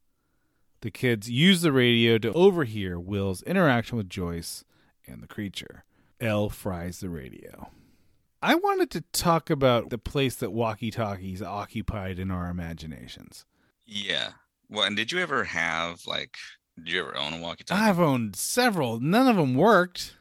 [0.80, 4.64] The kids use the radio to overhear Will's interaction with Joyce
[5.06, 5.84] and the creature.
[6.18, 7.68] El fries the radio.
[8.44, 13.46] I wanted to talk about the place that walkie talkies occupied in our imaginations.
[13.86, 14.32] Yeah.
[14.68, 16.36] Well, and did you ever have, like,
[16.76, 17.80] did you ever own a walkie talkie?
[17.80, 19.00] I've owned several.
[19.00, 20.18] None of them worked.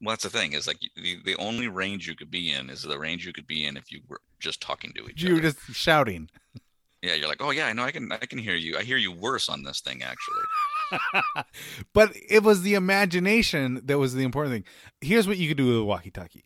[0.00, 2.82] Well, that's the thing is like the, the only range you could be in is
[2.82, 5.30] the range you could be in if you were just talking to each other.
[5.30, 6.30] You were just shouting.
[7.02, 8.78] Yeah, you're like, oh yeah, I know, I can, I can hear you.
[8.78, 11.42] I hear you worse on this thing actually.
[11.92, 14.64] but it was the imagination that was the important thing.
[15.00, 16.44] Here's what you could do with a walkie talkie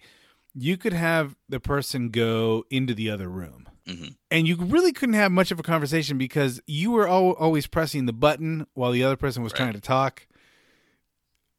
[0.54, 3.68] you could have the person go into the other room.
[3.86, 7.66] hmm And you really couldn't have much of a conversation because you were al- always
[7.66, 10.26] pressing the button while the other person was trying to talk.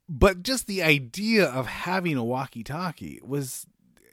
[0.07, 3.65] But just the idea of having a walkie talkie was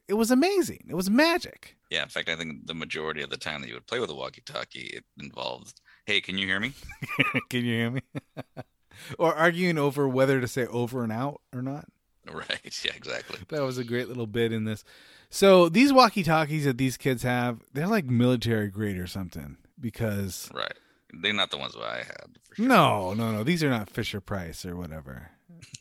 [0.09, 0.87] it was amazing.
[0.89, 1.77] It was magic.
[1.91, 4.11] Yeah, in fact, I think the majority of the time that you would play with
[4.11, 6.73] a walkie-talkie, it involved, hey, can you hear me?
[7.51, 8.01] Can you hear me?
[9.19, 11.87] or arguing over whether to say over and out or not.
[12.33, 12.85] Right.
[12.85, 13.41] Yeah, exactly.
[13.49, 14.85] That was a great little bit in this.
[15.29, 20.49] So these walkie talkies that these kids have, they're like military grade or something because
[20.55, 20.77] Right.
[21.13, 22.39] They're not the ones that I had.
[22.59, 25.31] no, no, no, these are not Fisher Price or whatever.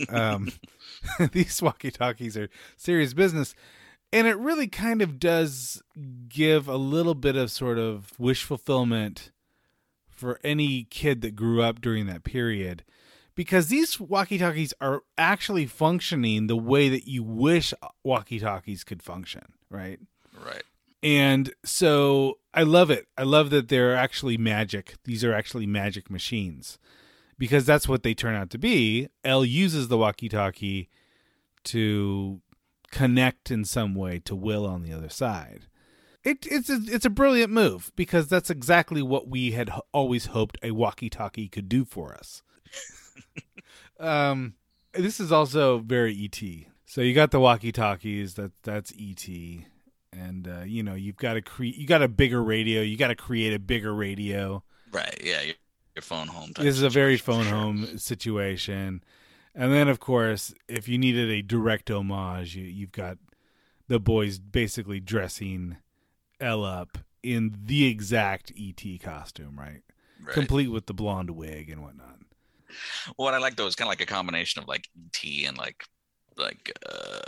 [0.10, 0.51] Um,
[1.32, 3.56] these walkie talkies are serious business,
[4.12, 5.82] and it really kind of does
[6.27, 9.32] give a little bit of sort of wish fulfillment
[10.10, 12.84] for any kid that grew up during that period
[13.36, 19.02] because these walkie talkies are actually functioning the way that you wish walkie talkies could
[19.02, 20.00] function, right?
[20.46, 20.63] Right.
[21.04, 23.08] And so I love it.
[23.17, 24.96] I love that they're actually magic.
[25.06, 26.78] These are actually magic machines
[27.38, 29.08] because that's what they turn out to be.
[29.24, 30.89] El uses the walkie talkie
[31.63, 32.41] to
[32.91, 35.67] connect in some way to Will on the other side.
[36.24, 40.60] It, it's a it's a brilliant move because that's exactly what we had always hoped
[40.62, 42.44] a walkie-talkie could do for us.
[43.99, 44.53] um,
[44.93, 46.67] this is also very ET.
[46.86, 48.34] So you got the walkie-talkies.
[48.34, 49.27] That that's ET,
[50.12, 51.75] and uh, you know you've got to create.
[51.75, 52.81] You got a bigger radio.
[52.81, 54.63] You got to create a bigger radio.
[54.91, 55.17] Right.
[55.23, 55.41] Yeah.
[55.41, 55.55] Your,
[55.95, 56.53] your phone home.
[56.53, 57.53] Type This is a very phone sure.
[57.53, 59.03] home situation.
[59.53, 63.17] And then, of course, if you needed a direct homage, you, you've got
[63.88, 65.77] the boys basically dressing
[66.39, 69.81] El up in the exact ET costume, right?
[70.23, 70.34] Right.
[70.34, 72.19] Complete with the blonde wig and whatnot.
[73.15, 75.84] What I like though is kind of like a combination of like ET and like
[76.38, 77.19] like uh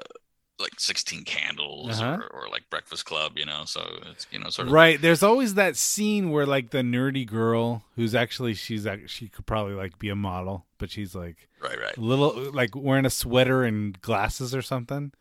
[0.60, 2.22] like 16 candles Uh-huh.
[2.32, 5.02] or, or like breakfast club you know so it's you know sort of Right.
[5.02, 9.46] There's always that scene where like the nerdy girl who's actually she's act- she could
[9.46, 13.64] probably like be a model, but she's like right right little like wearing a sweater
[13.64, 15.12] and glasses or something.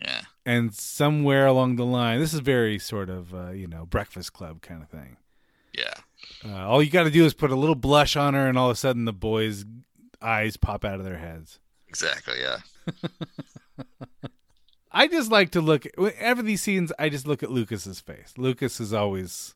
[0.00, 4.32] yeah and somewhere along the line, this is very sort of uh, you know Breakfast
[4.32, 5.16] Club kind of thing.
[5.74, 5.94] yeah
[6.44, 8.70] Uh, all you got to do is put a little blush on her, and all
[8.70, 9.64] of a sudden the boys'
[10.22, 11.58] eyes pop out of their heads.
[11.88, 12.58] exactly yeah
[14.92, 16.92] I just like to look whenever these scenes.
[16.98, 18.34] I just look at Lucas's face.
[18.36, 19.54] Lucas is always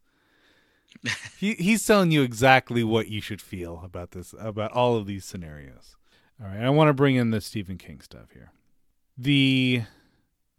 [1.38, 5.24] he he's telling you exactly what you should feel about this about all of these
[5.24, 5.96] scenarios.
[6.40, 8.52] All right, I want to bring in the Stephen King stuff here.
[9.18, 9.82] The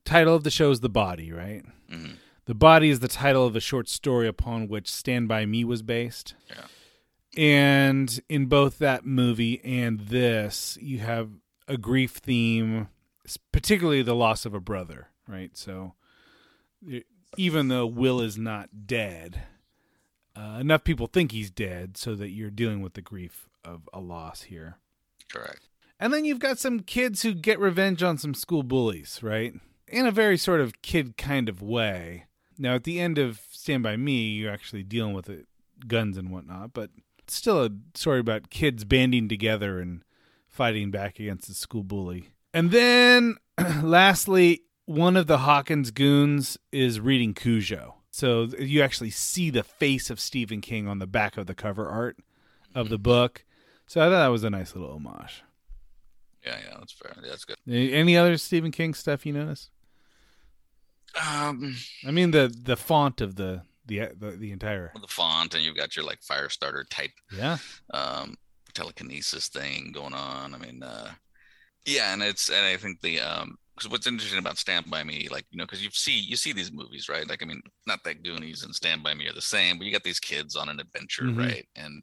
[0.04, 1.64] title of the show is The Body, right?
[1.90, 2.18] Mhm.
[2.46, 5.82] The Body is the title of a short story upon which Stand By Me was
[5.82, 6.36] based.
[6.50, 6.66] Yeah.
[7.38, 11.30] And in both that movie and this, you have
[11.68, 12.88] a grief theme,
[13.52, 15.58] particularly the loss of a brother, right?
[15.58, 15.96] So
[17.36, 19.42] even though Will is not dead,
[20.36, 24.00] uh, enough people think he's dead so that you're dealing with the grief of a
[24.00, 24.78] loss here.
[25.30, 25.68] Correct.
[26.00, 29.54] And then you've got some kids who get revenge on some school bullies, right?
[29.88, 32.26] In a very sort of kid kind of way.
[32.58, 35.46] Now, at the end of Stand By Me, you're actually dealing with it,
[35.88, 36.90] guns and whatnot, but
[37.20, 40.04] it's still a story about kids banding together and
[40.48, 42.30] fighting back against the school bully.
[42.54, 43.36] And then,
[43.82, 47.96] lastly, one of the Hawkins goons is reading Cujo.
[48.12, 51.90] So you actually see the face of Stephen King on the back of the cover
[51.90, 52.18] art
[52.74, 53.04] of the mm-hmm.
[53.04, 53.46] book.
[53.88, 55.44] So I thought that was a nice little homage.
[56.46, 57.14] Yeah, yeah, that's fair.
[57.22, 57.58] Yeah, that's good.
[57.68, 59.70] Any other Stephen King stuff you notice?
[61.22, 65.64] Um, I mean the the font of the the the, the entire the font, and
[65.64, 67.58] you've got your like fire starter type yeah
[67.94, 68.36] um
[68.74, 70.54] telekinesis thing going on.
[70.54, 71.12] I mean, uh
[71.86, 75.28] yeah, and it's and I think the um because what's interesting about Stand by Me,
[75.30, 77.28] like you know, because you see you see these movies, right?
[77.28, 79.92] Like I mean, not that Goonies and Stand by Me are the same, but you
[79.94, 81.38] got these kids on an adventure, Mhm.
[81.38, 81.68] right?
[81.76, 82.02] And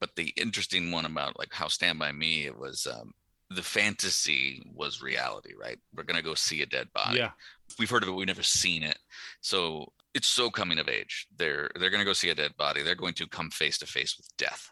[0.00, 3.12] but the interesting one about like how Stand by Me, it was um
[3.50, 5.78] the fantasy was reality, right?
[5.94, 7.18] We're gonna go see a dead body.
[7.18, 7.30] yeah
[7.78, 8.98] we've heard of it, we've never seen it.
[9.40, 11.26] So it's so coming of age.
[11.36, 12.82] They're they're gonna go see a dead body.
[12.82, 14.70] They're going to come face to face with death.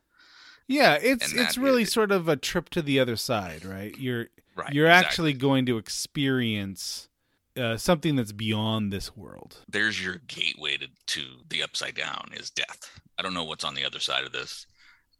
[0.69, 3.97] yeah it's it's really is- sort of a trip to the other side, right?
[3.99, 4.73] You're Right.
[4.75, 5.07] you're exactly.
[5.07, 7.09] actually going to experience
[7.57, 9.59] uh, something that's beyond this world.
[9.69, 13.01] there's your gateway to, to the upside down is death.
[13.19, 14.67] I don't know what's on the other side of this.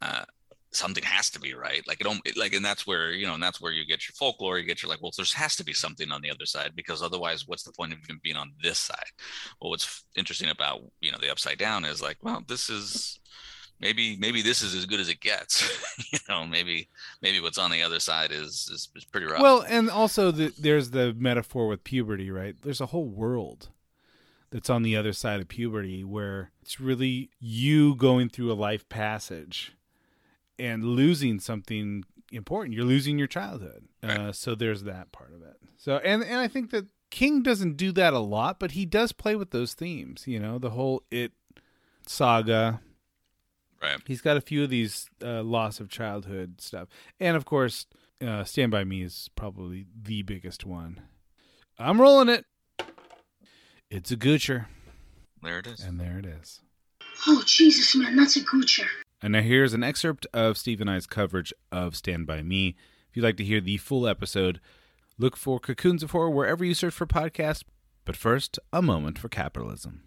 [0.03, 0.25] Uh,
[0.73, 1.87] something has to be right.
[1.87, 4.15] Like it don't like, and that's where you know, and that's where you get your
[4.15, 4.59] folklore.
[4.59, 7.03] You get your like, well, there has to be something on the other side because
[7.03, 9.13] otherwise, what's the point of even being on this side?
[9.61, 13.21] Well, what's interesting about you know the upside down is like, well, this is
[13.81, 15.63] maybe maybe this is as good as it gets.
[16.13, 16.89] you know, maybe
[17.21, 19.43] maybe what's on the other side is is, is pretty rough.
[19.43, 22.57] Well, and also the, there's the metaphor with puberty, right?
[22.63, 23.69] There's a whole world
[24.51, 28.89] that's on the other side of puberty where it's really you going through a life
[28.89, 29.73] passage
[30.59, 32.75] and losing something important.
[32.75, 33.85] You're losing your childhood.
[34.03, 35.57] Uh, so there's that part of it.
[35.77, 39.13] So and and I think that King doesn't do that a lot, but he does
[39.13, 40.25] play with those themes.
[40.27, 41.33] You know, the whole it
[42.07, 42.81] saga.
[43.83, 43.99] right.
[44.07, 46.89] He's got a few of these uh, loss of childhood stuff,
[47.21, 47.87] and of course,
[48.25, 51.01] uh, Stand by Me is probably the biggest one.
[51.79, 52.45] I'm rolling it.
[53.91, 54.67] It's a goocher,
[55.43, 55.81] There it is.
[55.81, 56.61] and there it is.
[57.27, 58.87] Oh, Jesus, man, that's a goocher.
[59.23, 62.75] And now here's an excerpt of Steve and I's coverage of Stand By Me.
[63.09, 64.61] If you'd like to hear the full episode,
[65.17, 67.63] look for Cocoons of Horror wherever you search for podcasts.
[68.05, 70.03] But first, a moment for capitalism.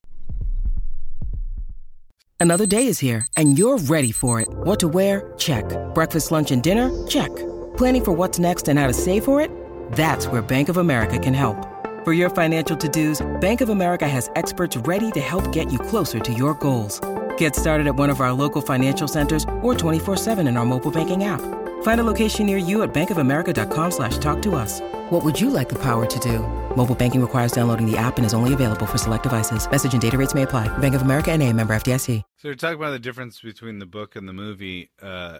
[2.41, 4.49] Another day is here, and you're ready for it.
[4.49, 5.34] What to wear?
[5.38, 5.63] Check.
[5.93, 6.91] Breakfast, lunch, and dinner?
[7.07, 7.34] Check.
[7.78, 9.49] Planning for what's next and how to save for it?
[9.93, 11.57] That's where Bank of America can help.
[12.03, 15.80] For your financial to dos, Bank of America has experts ready to help get you
[15.80, 16.99] closer to your goals.
[17.38, 21.23] Get started at one of our local financial centers or 24-7 in our mobile banking
[21.23, 21.41] app.
[21.83, 24.81] Find a location near you at bankofamerica.com slash talk to us.
[25.09, 26.39] What would you like the power to do?
[26.75, 29.69] Mobile banking requires downloading the app and is only available for select devices.
[29.69, 30.67] Message and data rates may apply.
[30.77, 32.21] Bank of America and a member FDIC.
[32.38, 34.89] So we're talking about the difference between the book and the movie.
[35.01, 35.39] Uh,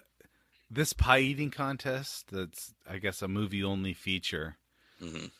[0.69, 4.57] this pie eating contest that's I guess a movie only feature.
[5.01, 5.31] Mhm.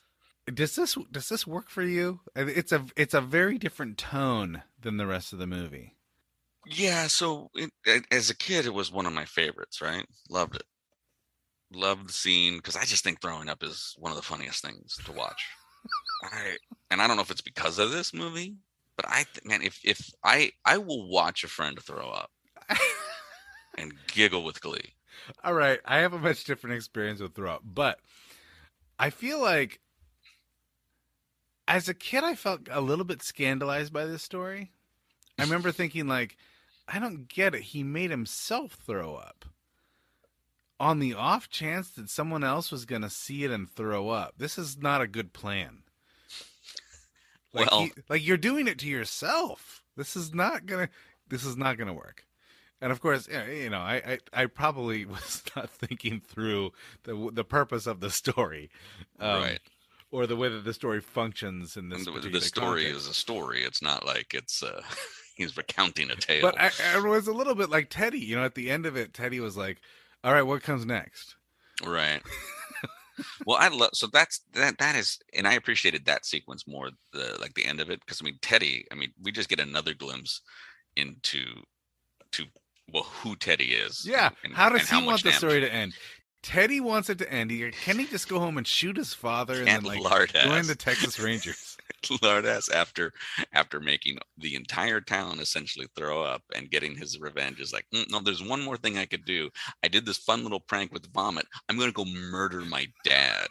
[0.54, 2.20] Does this does this work for you?
[2.36, 5.95] It's a it's a very different tone than the rest of the movie.
[6.68, 7.72] Yeah, so it,
[8.12, 9.82] as a kid, it was one of my favorites.
[9.82, 10.64] Right, loved it.
[11.74, 14.98] Loved the scene because I just think throwing up is one of the funniest things
[15.06, 15.42] to watch.
[16.24, 16.58] I
[16.92, 18.56] and I don't know if it's because of this movie,
[18.96, 22.32] but I th- man, if if I I will watch a friend throw up
[23.78, 24.94] and giggle with glee.
[25.44, 28.00] All right, I have a much different experience with throw up, but
[29.00, 29.80] I feel like
[31.68, 34.72] as a kid I felt a little bit scandalized by this story.
[35.38, 36.38] I remember thinking like
[36.88, 37.62] I don't get it.
[37.64, 39.46] He made himself throw up.
[40.80, 44.34] On the off chance that someone else was going to see it and throw up.
[44.38, 45.84] This is not a good plan.
[47.54, 49.84] Like Well- he- like you're doing it to yourself.
[49.96, 50.94] This is not going to
[51.30, 52.26] this is not to work.
[52.82, 56.72] And of course, you know, I, I, I probably was not thinking through
[57.04, 58.70] the the purpose of the story,
[59.20, 59.60] um, Right.
[60.12, 62.04] or the way that the story functions in this.
[62.06, 63.06] The, the story context.
[63.06, 63.64] is a story.
[63.64, 64.82] It's not like it's uh
[65.36, 66.42] he's recounting a tale.
[66.42, 68.20] But I, I was a little bit like Teddy.
[68.20, 69.80] You know, at the end of it, Teddy was like,
[70.24, 71.36] "All right, what comes next?"
[71.86, 72.22] right.
[73.46, 76.90] well, I love so that's that that is, and I appreciated that sequence more.
[77.14, 78.86] The like the end of it because I mean Teddy.
[78.92, 80.42] I mean we just get another glimpse
[80.96, 81.44] into
[82.32, 82.46] to
[82.92, 84.06] well who Teddy is.
[84.08, 84.32] Yeah.
[84.44, 85.94] and- how does and he much want the story to end?
[86.42, 87.50] Teddy wants it to end.
[87.50, 90.68] He, can he just go home and shoot his father and, And then like join
[90.68, 91.75] the Texas Rangers?
[92.22, 93.12] lard ass after
[93.54, 98.10] after making the entire town essentially throw up and getting his revenge is like "Mm,
[98.12, 99.50] no there's one more thing i could do
[99.84, 103.48] i did this fun little prank with vomit i'm gonna go murder my dad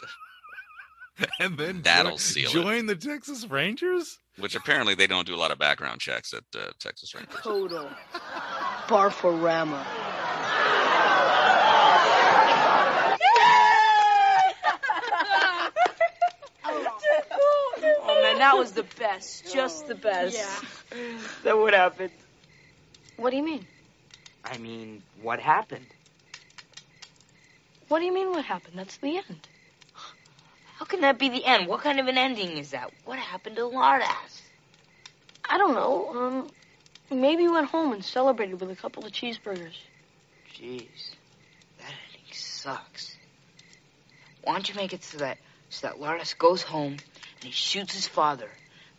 [1.39, 2.53] and then That'll join, seal it.
[2.53, 4.19] join the Texas Rangers.
[4.39, 7.89] which apparently they don't do a lot of background checks at uh, texas rangers Toto.
[8.89, 9.85] Barforama.
[18.35, 19.53] Man, that was the best.
[19.53, 20.37] Just the best.
[20.37, 20.99] Yeah.
[21.43, 22.11] Then what happened?
[23.17, 23.67] What do you mean?
[24.45, 25.87] I mean, what happened?
[27.89, 28.79] What do you mean what happened?
[28.79, 29.49] That's the end.
[30.77, 31.69] How can that be the end?
[31.69, 32.91] What kind of an ending is that?
[33.05, 34.43] What happened to Lardass?
[35.49, 36.49] I don't know.
[37.11, 39.77] Um, maybe he went home and celebrated with a couple of cheeseburgers.
[40.55, 41.13] Jeez,
[41.79, 43.17] that ending sucks.
[44.43, 46.97] Why don't you make it so that so that Lardass goes home
[47.45, 48.49] and he shoots his father,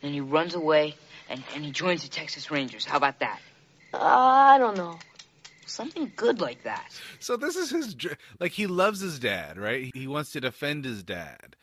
[0.02, 0.96] then he runs away
[1.30, 2.86] and, and he joins the Texas Rangers?
[2.86, 3.40] How about that?
[3.92, 5.00] Uh, I don't know.
[5.66, 6.92] Something good like that.
[7.20, 7.96] So this is his
[8.40, 9.90] like he loves his dad, right?
[9.96, 11.56] He wants to defend his dad,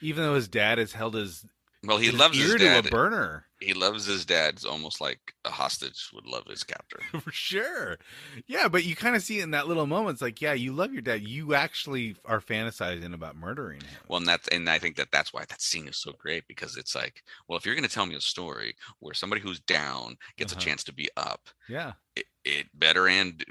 [0.00, 1.44] even though his dad has held his
[1.84, 5.34] well he loves his dad to a burner he loves his dad it's almost like
[5.44, 7.98] a hostage would love his captor for sure.
[8.46, 10.14] Yeah, but you kind of see it in that little moment.
[10.14, 11.22] It's like, yeah, you love your dad.
[11.22, 13.88] You actually are fantasizing about murdering him.
[14.06, 16.76] Well, and that's and I think that that's why that scene is so great because
[16.76, 20.16] it's like, well, if you're going to tell me a story where somebody who's down
[20.36, 20.60] gets Uh-huh.
[20.60, 21.94] a chance to be up, Yeah.
[22.14, 23.44] it, it better end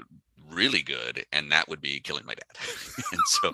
[0.50, 2.56] really good, and that would be killing my dad.
[3.12, 3.52] and so,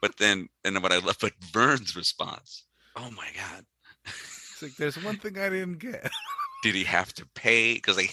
[0.00, 3.64] but then, and then what I love, but Vern's response, oh my god,
[4.06, 6.10] It's like there's one thing I didn't get.
[6.62, 7.74] did he have to pay?
[7.74, 8.08] Because I,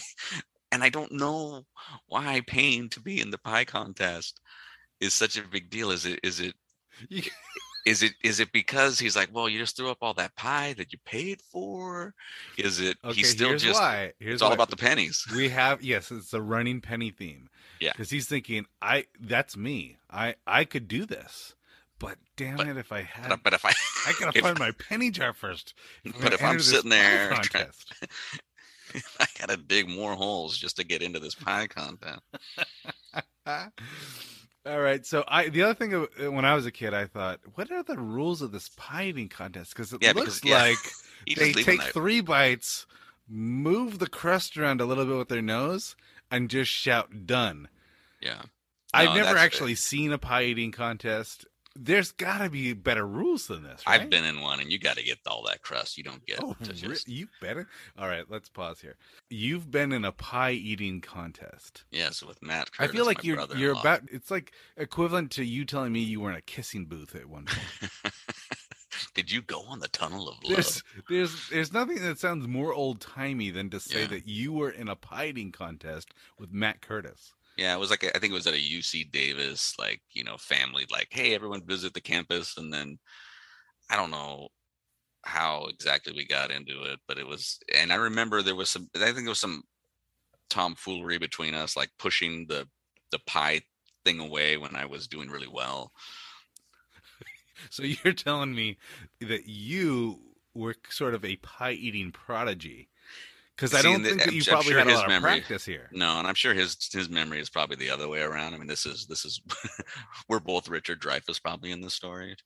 [0.72, 1.64] and I don't know
[2.06, 4.40] why paying to be in the pie contest
[5.00, 5.90] is such a big deal.
[5.90, 6.20] Is it?
[6.22, 6.54] Is it?
[7.86, 10.74] Is it is it because he's like, well, you just threw up all that pie
[10.74, 12.14] that you paid for?
[12.58, 14.12] Is it Okay, he's still here's just why.
[14.18, 14.54] Here's it's all why.
[14.54, 15.24] about the pennies.
[15.34, 17.48] We have yes, it's a running penny theme.
[17.80, 17.92] Yeah.
[17.92, 19.96] because he's thinking, I that's me.
[20.10, 21.54] I I could do this,
[22.00, 23.68] but damn But- it, if I had, But, but if I
[24.08, 25.74] I gotta if- find my penny jar first.
[26.20, 27.66] But if I'm sitting there trying-.
[29.20, 32.18] I gotta dig more holes just to get into this pie content.
[34.66, 35.06] All right.
[35.06, 37.82] So I the other thing uh, when I was a kid, I thought, what are
[37.82, 39.70] the rules of this pie eating contest?
[39.74, 40.62] Because it Yeah, looks because- yeah.
[40.62, 40.76] like
[41.26, 42.86] they just leave them take three bites,
[43.28, 45.96] move the crust around a little bit with their nose,
[46.30, 47.68] and just shout "done."
[48.20, 48.42] Yeah.
[48.92, 51.46] I've never actually seen a pie eating contest.
[51.76, 53.82] There's got to be better rules than this.
[53.86, 54.00] Right?
[54.00, 55.96] I've been in one, and you got to get all that crust.
[55.96, 57.68] You don't get Oh, just you better.
[57.96, 58.96] All right, let's pause here.
[59.28, 61.84] You've been in a pie eating contest.
[61.92, 62.70] yes with Matt.
[62.80, 64.02] I feel like you're you're about.
[64.10, 67.44] It's like equivalent to you telling me you were in a kissing booth at one
[67.46, 68.14] point.
[69.14, 70.52] Did you go on the tunnel of love?
[70.52, 74.06] There's there's there's nothing that sounds more old timey than to say Yeah.
[74.08, 77.32] that you were in a pie eating contest with Matt Curtis.
[77.56, 80.36] Yeah, it was like I think it was at a UC Davis, like you know,
[80.38, 82.98] family, like, hey, everyone visit the campus, and then
[83.90, 84.48] I don't know
[85.24, 88.88] how exactly we got into it, but it was, and I remember there was some,
[88.96, 89.64] I think there was some
[90.50, 92.68] tomfoolery between us, like pushing the
[93.12, 93.62] the pie
[94.04, 95.92] thing away when I was doing really well.
[97.70, 98.76] So you're telling me
[99.20, 102.89] that you were sort of a pie eating prodigy?
[103.60, 105.10] Because I don't the- think that you I'm probably sure had a his lot of
[105.10, 105.90] memory- practice here.
[105.92, 108.54] No, and I'm sure his his memory is probably the other way around.
[108.54, 109.40] I mean, this is this is
[110.28, 112.36] we're both Richard Dreyfuss probably in this story.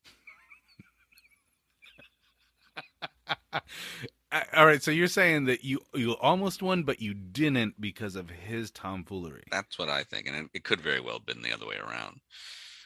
[4.53, 8.29] All right, so you're saying that you you almost won, but you didn't because of
[8.31, 9.45] his tomfoolery.
[9.53, 11.77] That's what I think, and it, it could very well have been the other way
[11.77, 12.21] around.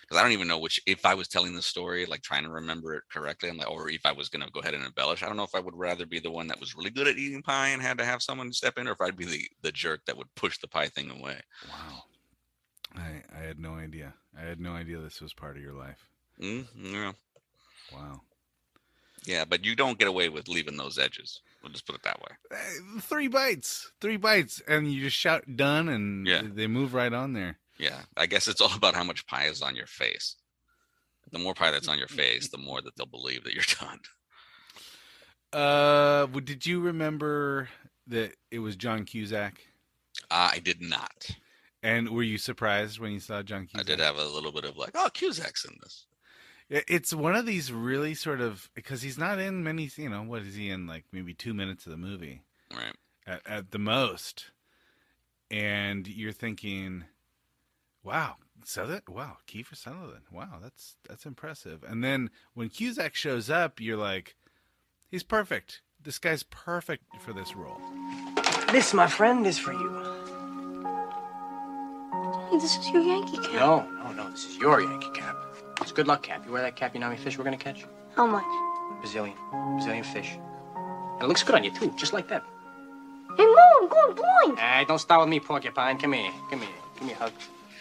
[0.09, 0.80] Because I don't even know which.
[0.86, 3.90] If I was telling the story, like trying to remember it correctly, I'm like, or
[3.90, 5.76] if I was going to go ahead and embellish, I don't know if I would
[5.76, 8.22] rather be the one that was really good at eating pie and had to have
[8.22, 10.88] someone step in, or if I'd be the the jerk that would push the pie
[10.88, 11.40] thing away.
[11.70, 12.04] Wow,
[12.96, 14.14] I I had no idea.
[14.36, 15.98] I had no idea this was part of your life.
[16.40, 17.12] Mm, yeah,
[17.92, 18.22] Wow.
[19.24, 21.42] yeah, but you don't get away with leaving those edges.
[21.62, 22.36] We'll just put it that way.
[22.52, 26.42] Uh, Three bites, three bites, and you just shout "done," and Yeah.
[26.44, 27.59] they move right on there.
[27.78, 30.36] Yeah, I guess it's all about how much pie is on your face.
[31.30, 34.00] The more pie that's on your face, the more that they'll believe that you're done.
[35.52, 37.68] Uh, did you remember
[38.06, 39.60] that it was John Cusack?
[40.30, 41.30] Uh, I did not.
[41.82, 43.80] And were you surprised when you saw John Cusack?
[43.80, 46.06] I did have a little bit of like, oh, Cusack's in this.
[46.70, 49.88] It's one of these really sort of because he's not in many.
[49.96, 50.86] You know, what is he in?
[50.86, 52.92] Like maybe two minutes of the movie Right.
[53.26, 54.50] at, at the most,
[55.50, 57.04] and you're thinking,
[58.09, 59.02] "Wow, Sutherland!
[59.06, 60.24] Wow, Kiefer Sutherland!
[60.32, 64.34] Wow, that's that's impressive." And then when Cusack shows up, you're like,
[65.11, 65.82] "He's perfect.
[66.02, 67.82] This guy's perfect for this role."
[68.72, 69.90] This, my friend, is for you.
[72.50, 73.52] This is your Yankee cap.
[73.52, 74.30] No, no, no.
[74.30, 75.36] This is your Yankee cap.
[75.82, 76.46] It's a good luck cap.
[76.46, 77.84] You wear that cap, you know how many fish we're gonna catch?
[78.16, 78.44] How much?
[79.00, 79.36] Brazilian.
[79.74, 80.38] Brazilian fish.
[81.14, 82.42] And it looks good on you, too, just like that.
[83.36, 84.59] Hey, Mom, I'm going blind.
[84.59, 85.98] Hey, don't start with me, porcupine.
[85.98, 86.32] Come here.
[86.48, 86.70] Come here.
[86.94, 87.32] Give me a hug.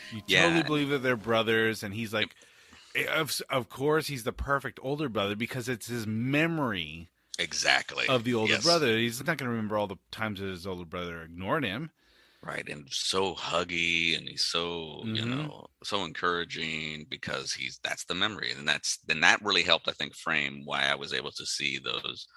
[0.09, 0.61] You Yeah.
[0.61, 2.35] totally believe that they're brothers, and he's like,
[3.09, 8.09] of of course, he's the perfect older brother because it's his memory Exactly.
[8.09, 8.57] of the older Yes.
[8.57, 8.97] brother.
[8.97, 11.91] He's not going to remember all the times that his older brother ignored him.
[12.43, 12.67] Right.
[12.69, 15.25] And so huggy and he's so, you Mhm.
[15.25, 18.51] know, so encouraging because he's that's the memory.
[18.51, 21.77] And that's then that really helped, I think, frame why I was able to see
[21.79, 22.27] those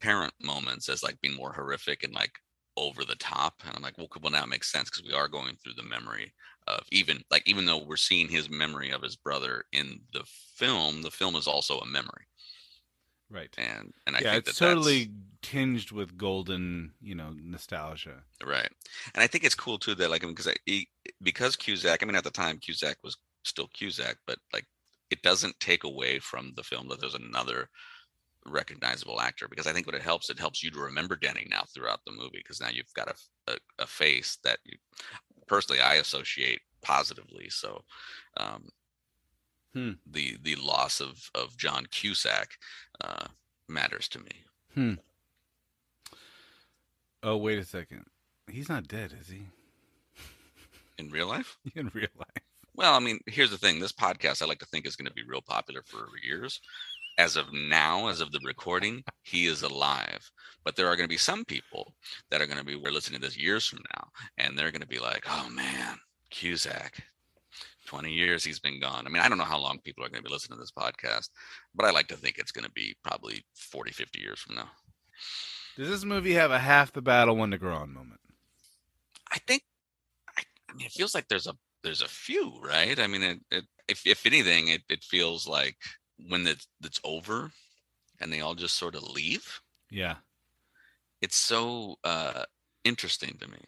[0.00, 2.32] parent moments as like being more horrific and like
[2.76, 3.62] over the top.
[3.64, 5.82] And I'm like, well, well now it makes sense because we are going through the
[5.84, 6.32] memory
[6.66, 10.24] of even like even though we're seeing his memory of his brother in the
[10.56, 12.26] film, the film is also a memory.
[13.30, 13.54] Right.
[13.58, 15.10] And and I yeah, think it's that that's- totally
[15.42, 18.22] tinged with golden, you know, nostalgia.
[18.44, 18.68] Right.
[19.14, 20.88] And I think it's cool too that like because I he,
[21.22, 24.66] because Cusack, I mean at the time Cusack was still Cusack, but like
[25.10, 27.68] it doesn't take away from the film that there's another
[28.44, 31.64] recognizable actor because I think what it helps it helps you to remember Denny now
[31.72, 34.76] throughout the movie because now you've got a, a a face that you
[35.52, 37.48] personally I associate positively.
[37.50, 37.84] So
[38.38, 38.62] um
[39.74, 39.92] Hmm.
[40.06, 42.48] the the loss of of John Cusack
[43.04, 43.26] uh
[43.68, 44.34] matters to me.
[44.74, 44.94] Hmm.
[47.22, 48.04] Oh, wait a second.
[48.50, 49.42] He's not dead, is he?
[50.98, 51.56] In real life?
[51.74, 52.44] In real life.
[52.74, 53.78] Well, I mean, here's the thing.
[53.80, 56.60] This podcast I like to think is going to be real popular for years.
[57.18, 60.30] As of now, as of the recording, he is alive.
[60.64, 61.94] But there are going to be some people
[62.30, 64.08] that are going to be we're listening to this years from now,
[64.38, 65.98] and they're going to be like, "Oh man,
[66.30, 67.02] Cusack,
[67.86, 70.22] 20 years he's been gone." I mean, I don't know how long people are going
[70.22, 71.28] to be listening to this podcast,
[71.74, 74.70] but I like to think it's going to be probably 40, 50 years from now.
[75.76, 78.20] Does this movie have a half the battle when to grow on moment?
[79.30, 79.62] I think
[80.36, 82.98] I, I mean it feels like there's a there's a few, right?
[82.98, 85.76] I mean it, it if if anything it, it feels like
[86.28, 87.50] when it's it's over
[88.20, 89.60] and they all just sort of leave.
[89.90, 90.16] Yeah.
[91.20, 92.44] It's so uh
[92.84, 93.58] interesting to me.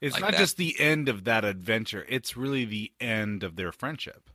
[0.00, 3.56] It's Like not that- just the end of that adventure, it's really the end of
[3.56, 4.28] their friendship.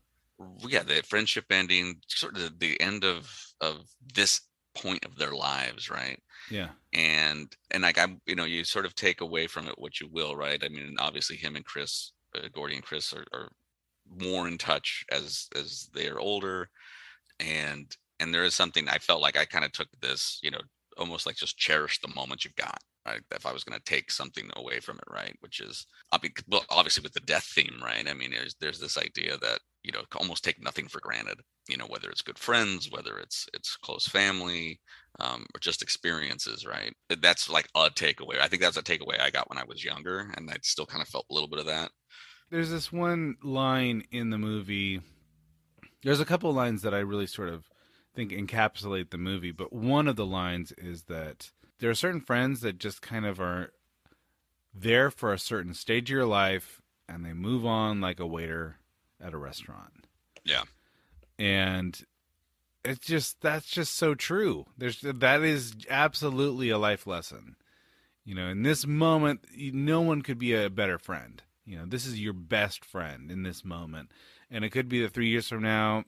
[0.59, 4.41] Yeah, the friendship ending, sort of the end of of this
[4.75, 6.21] point of their lives, right?
[6.49, 6.69] Yeah.
[6.93, 10.07] and and like I'm, you know, you sort of take away from it what you
[10.07, 10.63] will, right?
[10.63, 13.49] I mean, obviously, him and Chris, uh, Gordy and Chris, are, are
[14.09, 16.69] more in touch as as they are older,
[17.39, 20.59] and and there is something I felt like I kind of took this, you know,
[20.97, 22.77] almost like just cherish the moment you've got.
[23.07, 23.21] Right?
[23.31, 25.87] If I was going to take something away from it, right, which is
[26.47, 28.07] well, obviously with the death theme, right?
[28.07, 31.39] I mean, there's there's this idea that you know almost take nothing for granted.
[31.67, 34.79] You know, whether it's good friends, whether it's it's close family,
[35.19, 36.93] um, or just experiences, right?
[37.21, 38.39] That's like a takeaway.
[38.39, 41.01] I think that's a takeaway I got when I was younger, and I still kind
[41.01, 41.91] of felt a little bit of that.
[42.51, 45.01] There's this one line in the movie.
[46.03, 47.69] There's a couple lines that I really sort of
[48.15, 52.61] think encapsulate the movie, but one of the lines is that there are certain friends
[52.61, 53.71] that just kind of are
[54.73, 58.77] there for a certain stage of your life and they move on like a waiter
[59.21, 60.07] at a restaurant.
[60.43, 60.63] Yeah.
[61.37, 61.99] And
[62.85, 64.65] it's just that's just so true.
[64.77, 67.55] There's that is absolutely a life lesson.
[68.25, 71.41] You know, in this moment, no one could be a better friend.
[71.65, 74.11] You know, this is your best friend in this moment,
[74.51, 76.05] and it could be that three years from now,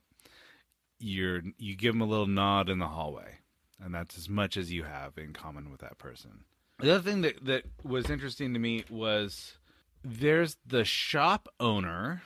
[1.00, 3.40] you're you give them a little nod in the hallway,
[3.80, 6.44] and that's as much as you have in common with that person.
[6.80, 9.58] The other thing that that was interesting to me was
[10.04, 12.24] there's the shop owner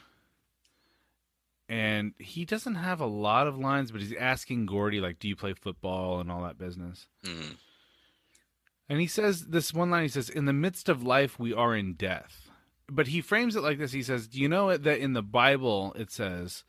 [1.67, 5.35] and he doesn't have a lot of lines, but he's asking Gordy like, "Do you
[5.35, 7.07] play football?" and all that business.
[7.23, 7.57] Mhm.
[8.87, 10.03] And he says this one line.
[10.03, 12.44] He says, "In the midst of life, we are in death."
[12.87, 13.91] But he frames it like this.
[13.91, 16.63] He says, "Do you know that in the Bible it says,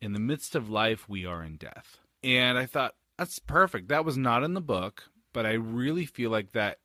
[0.00, 3.88] in the midst of life, we are in death?" And I thought that's perfect.
[3.88, 6.78] That was not in the book, but I really feel like that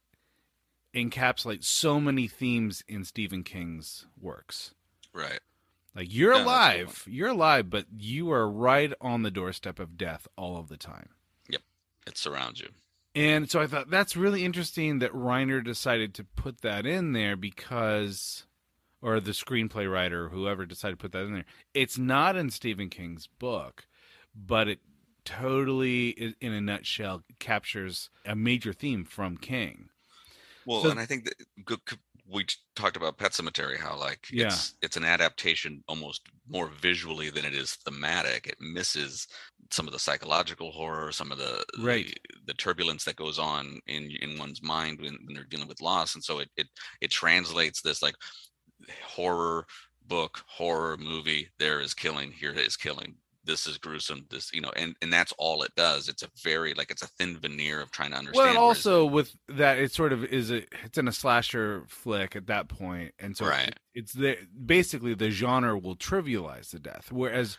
[0.93, 4.73] encapsulates so many themes in Stephen King's works.
[5.13, 5.39] Right.
[5.95, 9.31] Like you're Yeah, that's a good alive, you're alive, but you are right on the
[9.31, 11.09] doorstep of death all of the time.
[11.49, 11.61] Yep.
[12.07, 12.69] It surrounds you.
[13.13, 17.37] And so I thought that's really interesting that Reiner decided to put that in there
[17.37, 18.45] because,
[19.05, 21.45] or the screenplay writer, whoever decided to put that in there.
[21.75, 23.85] It's not in Stephen King's book,
[24.35, 24.79] but it
[25.23, 26.09] totally,
[26.41, 29.89] in a nutshell, captures a major theme from King.
[30.65, 34.47] Well, So- and I think that we talked about Pet Sematary, how like Yeah.
[34.47, 38.47] it's it's an adaptation almost more visually than it is thematic.
[38.47, 39.27] It misses
[39.71, 42.07] some of the psychological horror, some of the Right.
[42.07, 45.81] the, the turbulence that goes on in in one's mind when, when they're dealing with
[45.81, 46.67] loss, and so it it
[47.01, 48.15] it translates this like
[49.03, 49.65] horror
[50.07, 51.49] book, horror movie.
[51.59, 52.31] There is killing.
[52.31, 53.15] Here is killing.
[53.43, 54.25] This is gruesome.
[54.31, 56.09] This, you know, and and that's all it does.
[56.09, 58.55] It's a very like it's a thin veneer of trying to understand.
[58.55, 62.47] Well, also with that, it sort of is a it's in a slasher flick at
[62.47, 63.67] that point, and so Right.
[63.69, 67.57] it- it's the basically the genre will trivialize the death, whereas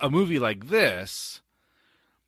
[0.00, 1.42] a movie like this,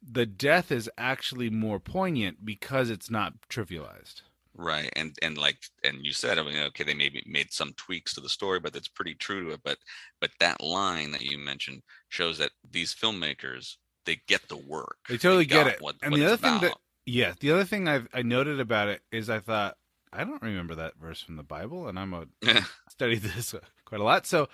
[0.02, 4.22] the death is actually more poignant because it's not trivialized.
[4.62, 8.12] Right, and and like and you said, I mean, okay, they maybe made some tweaks
[8.14, 9.60] to the story, but it's pretty true to it.
[9.64, 9.78] But
[10.20, 14.98] but that line that you mentioned shows that these filmmakers they get the work.
[15.08, 15.80] They totally get it.
[15.80, 16.74] What, and what the other thing that
[17.06, 19.78] yeah, the other thing I've, I noted about it is I thought
[20.12, 22.26] I don't remember that verse from the Bible, and I'm a
[22.90, 23.54] studied this
[23.86, 24.50] quite a lot, so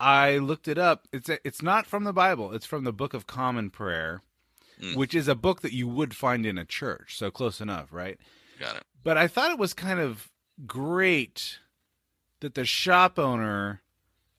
[0.00, 1.06] I looked it up.
[1.12, 2.54] It's a, it's not from the Bible.
[2.54, 4.22] It's from the Book of Common Prayer,
[4.80, 4.96] Mm.
[4.96, 7.16] which is a book that you would find in a church.
[7.16, 8.18] So close enough, right?
[8.62, 8.84] Got it.
[9.04, 10.30] But I thought it was kind of
[10.66, 11.58] great
[12.40, 13.82] that the shop owner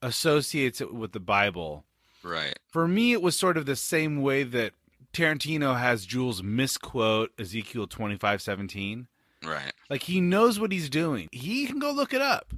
[0.01, 1.85] associates it with the Bible.
[2.23, 4.71] Right, For me, it was sort of the same way that
[5.11, 9.07] Tarantino has Jules misquote Ezekiel twenty five seventeen.
[9.43, 11.27] right, Like he knows what he's doing.
[11.33, 12.53] He can go look it up.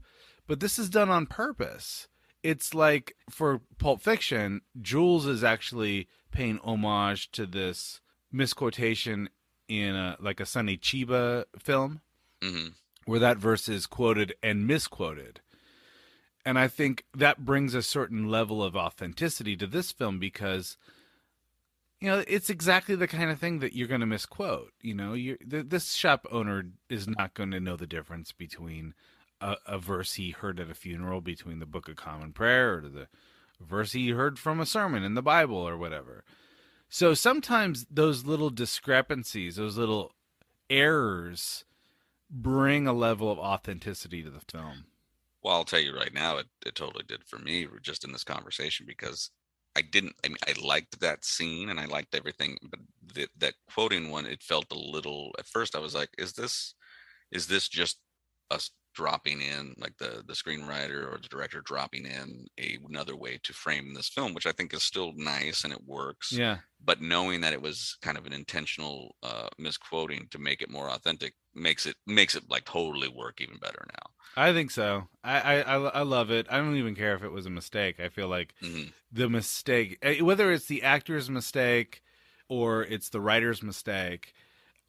[0.48, 2.08] But this is done on purpose.
[2.44, 8.02] It's like for Pulp Fiction, Jules is actually paying homage to this
[8.32, 9.30] misquotation
[9.68, 12.02] in a, like a Sonny Chiba film
[12.42, 12.68] hmm
[13.06, 15.40] where that verse is quoted and misquoted.
[16.44, 20.78] And I think that brings a certain level of authenticity to this film because
[22.00, 24.74] you know it's exactly the kind of thing that you're going to misquote.
[24.82, 28.94] You know, you th- this shop owner is not going to know the difference between
[29.42, 32.90] a, a verse he heard at a funeral, between the Book of Common Prayer, or
[32.90, 33.08] the
[33.60, 36.24] verse he heard from a sermon in the Bible, or whatever.
[36.90, 40.14] So sometimes those little discrepancies, those little
[40.70, 41.66] errors,
[42.30, 44.86] bring a level of authenticity to the film.
[45.44, 48.24] Well, I'll tell you right now, it, it totally did for me just in this
[48.24, 49.30] conversation because
[49.76, 50.16] I didn't.
[50.24, 52.80] I mean, I liked that scene and I liked everything, but
[53.14, 55.36] the, that quoting one, it felt a little.
[55.38, 56.74] At first, I was like, "Is this,
[57.32, 58.00] is this just
[58.50, 63.38] us dropping in, like the the screenwriter or the director dropping in a, another way
[63.44, 66.40] to frame this film?" Which I think is still nice and it works.
[66.40, 66.62] Yeah.
[66.80, 70.90] But knowing that it was kind of an intentional uh, misquoting to make it more
[70.90, 74.12] authentic makes it makes it like totally work even better now.
[74.36, 75.08] I think so.
[75.24, 76.48] I, I I I love it.
[76.50, 78.00] I don't even care if it was a mistake.
[78.00, 78.94] I feel like Mhm.
[79.12, 82.04] the mistake, eh, whether it's the actor's mistake
[82.50, 84.34] or it's the writer's mistake,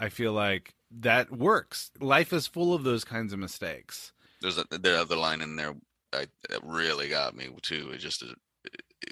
[0.01, 1.91] I feel like that works.
[2.01, 4.13] Life is full of those kinds of mistakes.
[4.41, 5.75] There's a the other line in there
[6.13, 7.91] I, that really got me too.
[7.93, 8.29] It just uh,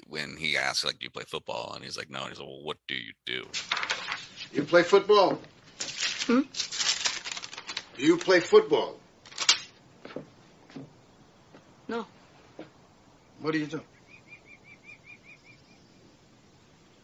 [0.07, 2.47] when he asks like, "Do you play football?" and he's like, "No." And he's like,
[2.47, 3.45] "Well, what do you do?"
[4.53, 5.39] You play football?
[6.27, 6.41] Hmm?
[7.97, 8.99] Do you play football?
[11.87, 12.05] No.
[13.41, 13.81] What do you do?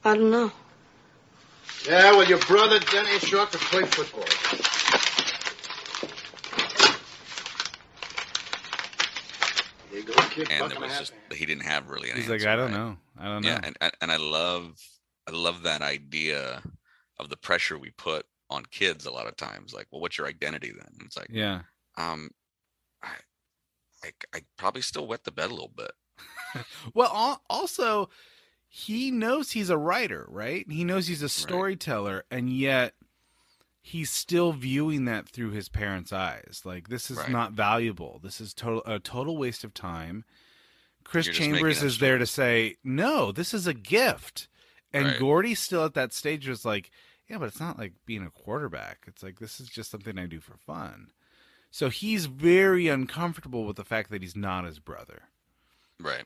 [0.04, 0.52] I don't know.
[1.88, 4.26] Yeah, well, your brother Denny Shark could play football.
[9.90, 10.48] Here you go, kid.
[10.52, 12.78] And Buck there was just he didn't have really an He's like, I don't right?
[12.78, 12.98] know.
[13.20, 13.50] I don't know.
[13.50, 14.80] Yeah, and and- and I love
[15.28, 16.62] I love that idea
[17.20, 19.74] of the pressure we put on kids a lot of times.
[19.74, 20.88] Like, well, what's your identity then?
[20.98, 21.62] And it's like, yeah.
[21.98, 22.30] um,
[23.04, 23.10] I,
[24.04, 25.92] I I probably still wet the bed a little bit.
[26.94, 28.10] Well, also,
[28.74, 30.66] he knows he's a writer, right?
[30.72, 32.94] He knows he's a storyteller, and yet
[33.82, 36.62] he's still viewing that through his parents' eyes.
[36.64, 37.30] Like this is Right.
[37.30, 38.20] not valuable.
[38.24, 40.24] This is total a total waste of time.
[41.04, 44.48] Chris You're Chambers is there to say, "No, this is a gift."
[44.94, 45.20] And Right.
[45.20, 46.92] Gordy's still at that stage was like,
[47.28, 49.04] "Yeah, but it's not like being a quarterback.
[49.06, 51.12] It's like this is just something I do for fun."
[51.72, 55.24] So he's very uncomfortable with the fact that he's not his brother
[56.00, 56.26] Right.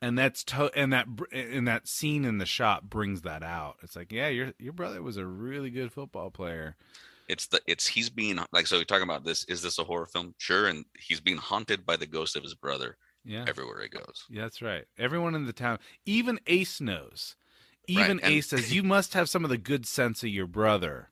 [0.00, 3.76] And that's to- and that and that scene in the shop brings that out.
[3.82, 6.76] It's like, yeah, your your brother was a really good football player.
[7.28, 8.76] It's the it's he's being like so.
[8.78, 9.44] We're talking about this.
[9.44, 10.34] Is this a horror film?
[10.38, 10.66] Sure.
[10.66, 12.96] And he's being haunted by the ghost of his brother.
[13.24, 13.46] Yeah.
[13.48, 14.24] Everywhere he goes.
[14.28, 14.84] Yeah, that's right.
[14.98, 17.36] Everyone in the town, even Ace knows.
[17.86, 20.46] Even Right, and- Ace says you must have some of the good sense of your
[20.46, 21.08] brother.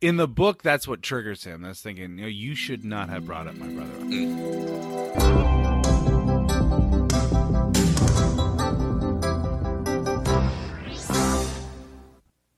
[0.00, 1.62] In the book, that's what triggers him.
[1.62, 3.92] That's thinking, you know, you should not have brought up my brother.
[4.00, 5.51] Mm.